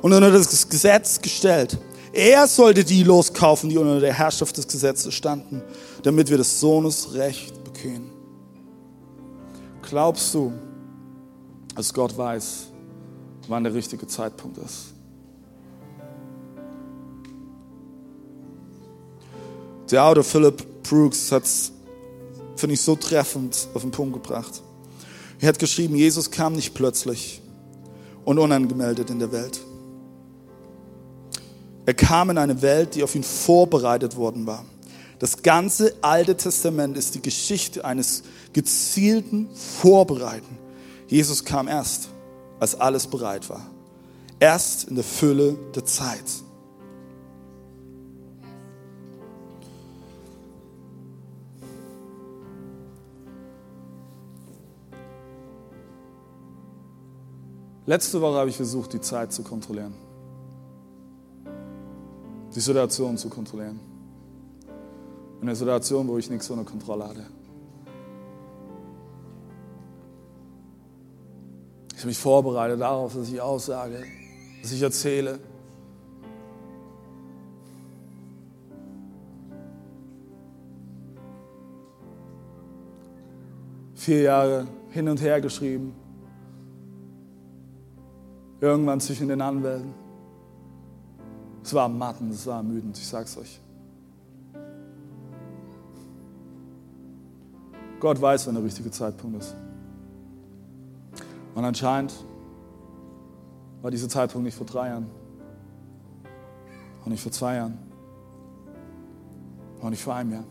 und 0.00 0.14
unter 0.14 0.30
das 0.30 0.66
Gesetz 0.66 1.20
gestellt. 1.20 1.76
Er 2.10 2.46
sollte 2.46 2.84
die 2.84 3.02
loskaufen, 3.02 3.68
die 3.68 3.76
unter 3.76 4.00
der 4.00 4.14
Herrschaft 4.14 4.56
des 4.56 4.66
Gesetzes 4.66 5.12
standen, 5.12 5.60
damit 6.04 6.30
wir 6.30 6.38
des 6.38 6.58
Sohnes 6.58 7.12
Recht 7.12 7.62
bekämen. 7.64 8.10
Glaubst 9.82 10.32
du, 10.32 10.54
dass 11.74 11.92
Gott 11.92 12.16
weiß, 12.16 12.67
wann 13.48 13.64
der 13.64 13.74
richtige 13.74 14.06
Zeitpunkt 14.06 14.58
ist? 14.58 14.94
Der 19.90 20.04
Autor 20.04 20.22
Philip 20.22 20.82
Brooks 20.82 21.32
hat 21.32 21.44
es, 21.44 21.72
finde 22.56 22.74
ich, 22.74 22.80
so 22.80 22.94
treffend 22.94 23.68
auf 23.72 23.82
den 23.82 23.90
Punkt 23.90 24.12
gebracht. 24.14 24.62
Er 25.40 25.48
hat 25.48 25.58
geschrieben, 25.58 25.94
Jesus 25.94 26.30
kam 26.30 26.54
nicht 26.54 26.74
plötzlich 26.74 27.40
und 28.24 28.38
unangemeldet 28.38 29.08
in 29.10 29.18
der 29.18 29.32
Welt. 29.32 29.60
Er 31.86 31.94
kam 31.94 32.28
in 32.28 32.36
eine 32.36 32.60
Welt, 32.60 32.94
die 32.96 33.02
auf 33.02 33.14
ihn 33.14 33.22
vorbereitet 33.22 34.16
worden 34.16 34.46
war. 34.46 34.64
Das 35.18 35.42
ganze 35.42 35.94
Alte 36.02 36.36
Testament 36.36 36.96
ist 36.98 37.14
die 37.14 37.22
Geschichte 37.22 37.84
eines 37.84 38.24
gezielten 38.52 39.48
Vorbereiten. 39.54 40.58
Jesus 41.06 41.44
kam 41.44 41.66
erst, 41.66 42.10
als 42.60 42.74
alles 42.74 43.06
bereit 43.06 43.48
war. 43.48 43.66
Erst 44.40 44.88
in 44.88 44.94
der 44.94 45.04
Fülle 45.04 45.56
der 45.74 45.84
Zeit. 45.84 46.24
Letzte 57.88 58.20
Woche 58.20 58.36
habe 58.36 58.50
ich 58.50 58.56
versucht, 58.56 58.92
die 58.92 59.00
Zeit 59.00 59.32
zu 59.32 59.42
kontrollieren. 59.42 59.94
Die 62.54 62.60
Situation 62.60 63.16
zu 63.16 63.30
kontrollieren. 63.30 63.80
In 65.40 65.48
einer 65.48 65.56
Situation, 65.56 66.06
wo 66.06 66.18
ich 66.18 66.28
nichts 66.28 66.50
unter 66.50 66.64
Kontrolle 66.64 67.08
hatte. 67.08 67.37
Ich 71.98 72.02
habe 72.02 72.10
mich 72.10 72.18
vorbereitet 72.18 72.80
darauf, 72.80 73.12
dass 73.12 73.28
ich 73.28 73.40
aussage, 73.40 74.04
dass 74.62 74.70
ich 74.70 74.80
erzähle. 74.80 75.40
Vier 83.96 84.22
Jahre 84.22 84.68
hin 84.90 85.08
und 85.08 85.20
her 85.20 85.40
geschrieben, 85.40 85.92
Irgendwann 88.60 89.00
zwischen 89.00 89.26
den 89.26 89.40
Anwälten. 89.40 89.92
Es 91.64 91.74
war 91.74 91.88
matten, 91.88 92.30
es 92.30 92.46
war 92.46 92.58
ermüdend, 92.58 92.96
ich 92.96 93.08
sag's 93.08 93.36
euch. 93.36 93.60
Gott 97.98 98.20
weiß, 98.20 98.46
wann 98.46 98.54
der 98.54 98.62
richtige 98.62 98.92
Zeitpunkt 98.92 99.42
ist. 99.42 99.56
Und 101.54 101.64
anscheinend 101.64 102.12
war 103.82 103.90
dieser 103.90 104.08
Zeitpunkt 104.08 104.44
nicht 104.44 104.56
vor 104.56 104.66
drei 104.66 104.88
Jahren, 104.88 105.10
auch 107.02 107.06
nicht 107.06 107.22
vor 107.22 107.32
zwei 107.32 107.56
Jahren, 107.56 107.78
auch 109.80 109.90
nicht 109.90 110.02
vor 110.02 110.14
einem 110.14 110.32
Jahr. 110.32 110.44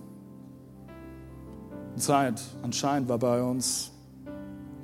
Die 1.96 2.02
Zeit 2.02 2.42
anscheinend 2.62 3.10
war 3.10 3.18
bei 3.18 3.42
uns 3.42 3.92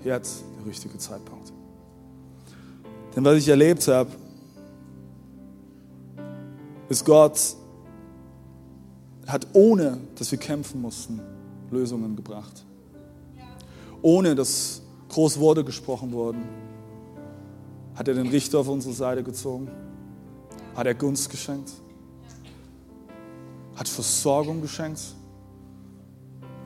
jetzt 0.03 0.43
der 0.57 0.66
richtige 0.66 0.97
Zeitpunkt. 0.97 1.53
Denn 3.16 3.24
was 3.24 3.38
ich 3.38 3.47
erlebt 3.47 3.88
habe, 3.88 4.09
ist 6.89 7.05
Gott 7.05 7.55
hat 9.28 9.47
ohne, 9.53 9.99
dass 10.16 10.32
wir 10.32 10.39
kämpfen 10.39 10.82
mussten, 10.82 11.22
Lösungen 11.72 12.16
gebracht. 12.16 12.66
Ohne, 14.01 14.36
dass 14.36 14.83
groß 15.14 15.39
Worte 15.39 15.64
gesprochen 15.64 16.11
wurden, 16.11 16.43
hat 17.93 18.07
er 18.07 18.16
den 18.16 18.28
Richter 18.30 18.59
auf 18.59 18.68
unsere 18.68 18.95
Seite 18.95 19.22
gezogen, 19.24 19.70
hat 20.76 20.88
er 20.88 20.95
Gunst 20.95 21.30
geschenkt, 21.30 21.72
hat 23.76 23.88
Versorgung 23.88 24.61
geschenkt, 24.61 25.01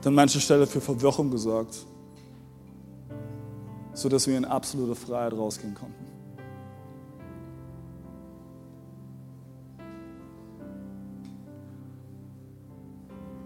dann 0.02 0.14
manche 0.14 0.40
Stelle 0.40 0.66
für 0.66 0.80
Verwirrung 0.80 1.30
gesorgt, 1.30 1.86
sodass 3.94 4.28
wir 4.28 4.38
in 4.38 4.46
absolute 4.46 4.96
Freiheit 4.96 5.34
rausgehen 5.34 5.76
konnten. 5.76 6.06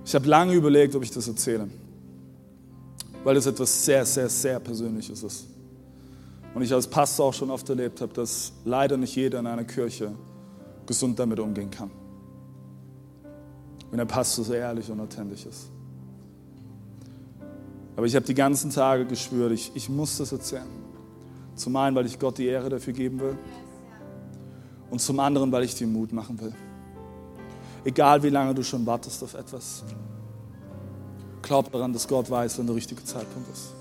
Ich 0.05 0.13
habe 0.13 0.27
lange 0.27 0.53
überlegt, 0.53 0.93
ob 0.93 1.01
ich 1.01 1.09
das 1.09 1.27
erzähle, 1.27 1.69
weil 3.23 3.35
das 3.35 3.45
etwas 3.45 3.85
sehr, 3.85 4.05
sehr, 4.05 4.29
sehr 4.29 4.59
Persönliches 4.59 5.23
ist. 5.23 5.47
Und 6.53 6.63
ich 6.63 6.73
als 6.73 6.87
Pastor 6.87 7.27
auch 7.27 7.33
schon 7.33 7.49
oft 7.49 7.67
erlebt 7.69 8.01
habe, 8.01 8.13
dass 8.13 8.51
leider 8.65 8.97
nicht 8.97 9.15
jeder 9.15 9.39
in 9.39 9.47
einer 9.47 9.63
Kirche 9.63 10.11
gesund 10.85 11.17
damit 11.17 11.39
umgehen 11.39 11.71
kann. 11.71 11.91
Wenn 13.89 13.97
der 13.97 14.05
Pastor 14.05 14.43
so 14.43 14.53
ehrlich 14.53 14.89
und 14.89 14.99
authentisch 14.99 15.45
ist. 15.45 15.69
Aber 17.95 18.05
ich 18.05 18.15
habe 18.15 18.25
die 18.25 18.33
ganzen 18.33 18.71
Tage 18.71 19.05
gespürt, 19.05 19.51
ich, 19.51 19.71
ich 19.75 19.89
muss 19.89 20.17
das 20.17 20.31
erzählen. 20.31 20.67
Zum 21.55 21.75
einen, 21.75 21.95
weil 21.95 22.05
ich 22.05 22.17
Gott 22.17 22.37
die 22.37 22.47
Ehre 22.47 22.69
dafür 22.69 22.93
geben 22.93 23.19
will. 23.19 23.37
Und 24.89 24.99
zum 24.99 25.19
anderen, 25.19 25.51
weil 25.51 25.63
ich 25.63 25.75
dir 25.75 25.87
Mut 25.87 26.11
machen 26.11 26.39
will. 26.41 26.53
Egal 27.83 28.23
wie 28.23 28.29
lange 28.29 28.53
du 28.53 28.63
schon 28.63 28.85
wartest 28.85 29.23
auf 29.23 29.33
etwas. 29.33 29.83
Glaub 31.51 31.69
daran, 31.69 31.91
dass 31.91 32.07
Gott 32.07 32.29
weiß, 32.29 32.59
wenn 32.59 32.65
der 32.65 32.77
richtige 32.77 33.03
Zeitpunkt 33.03 33.49
ist. 33.51 33.73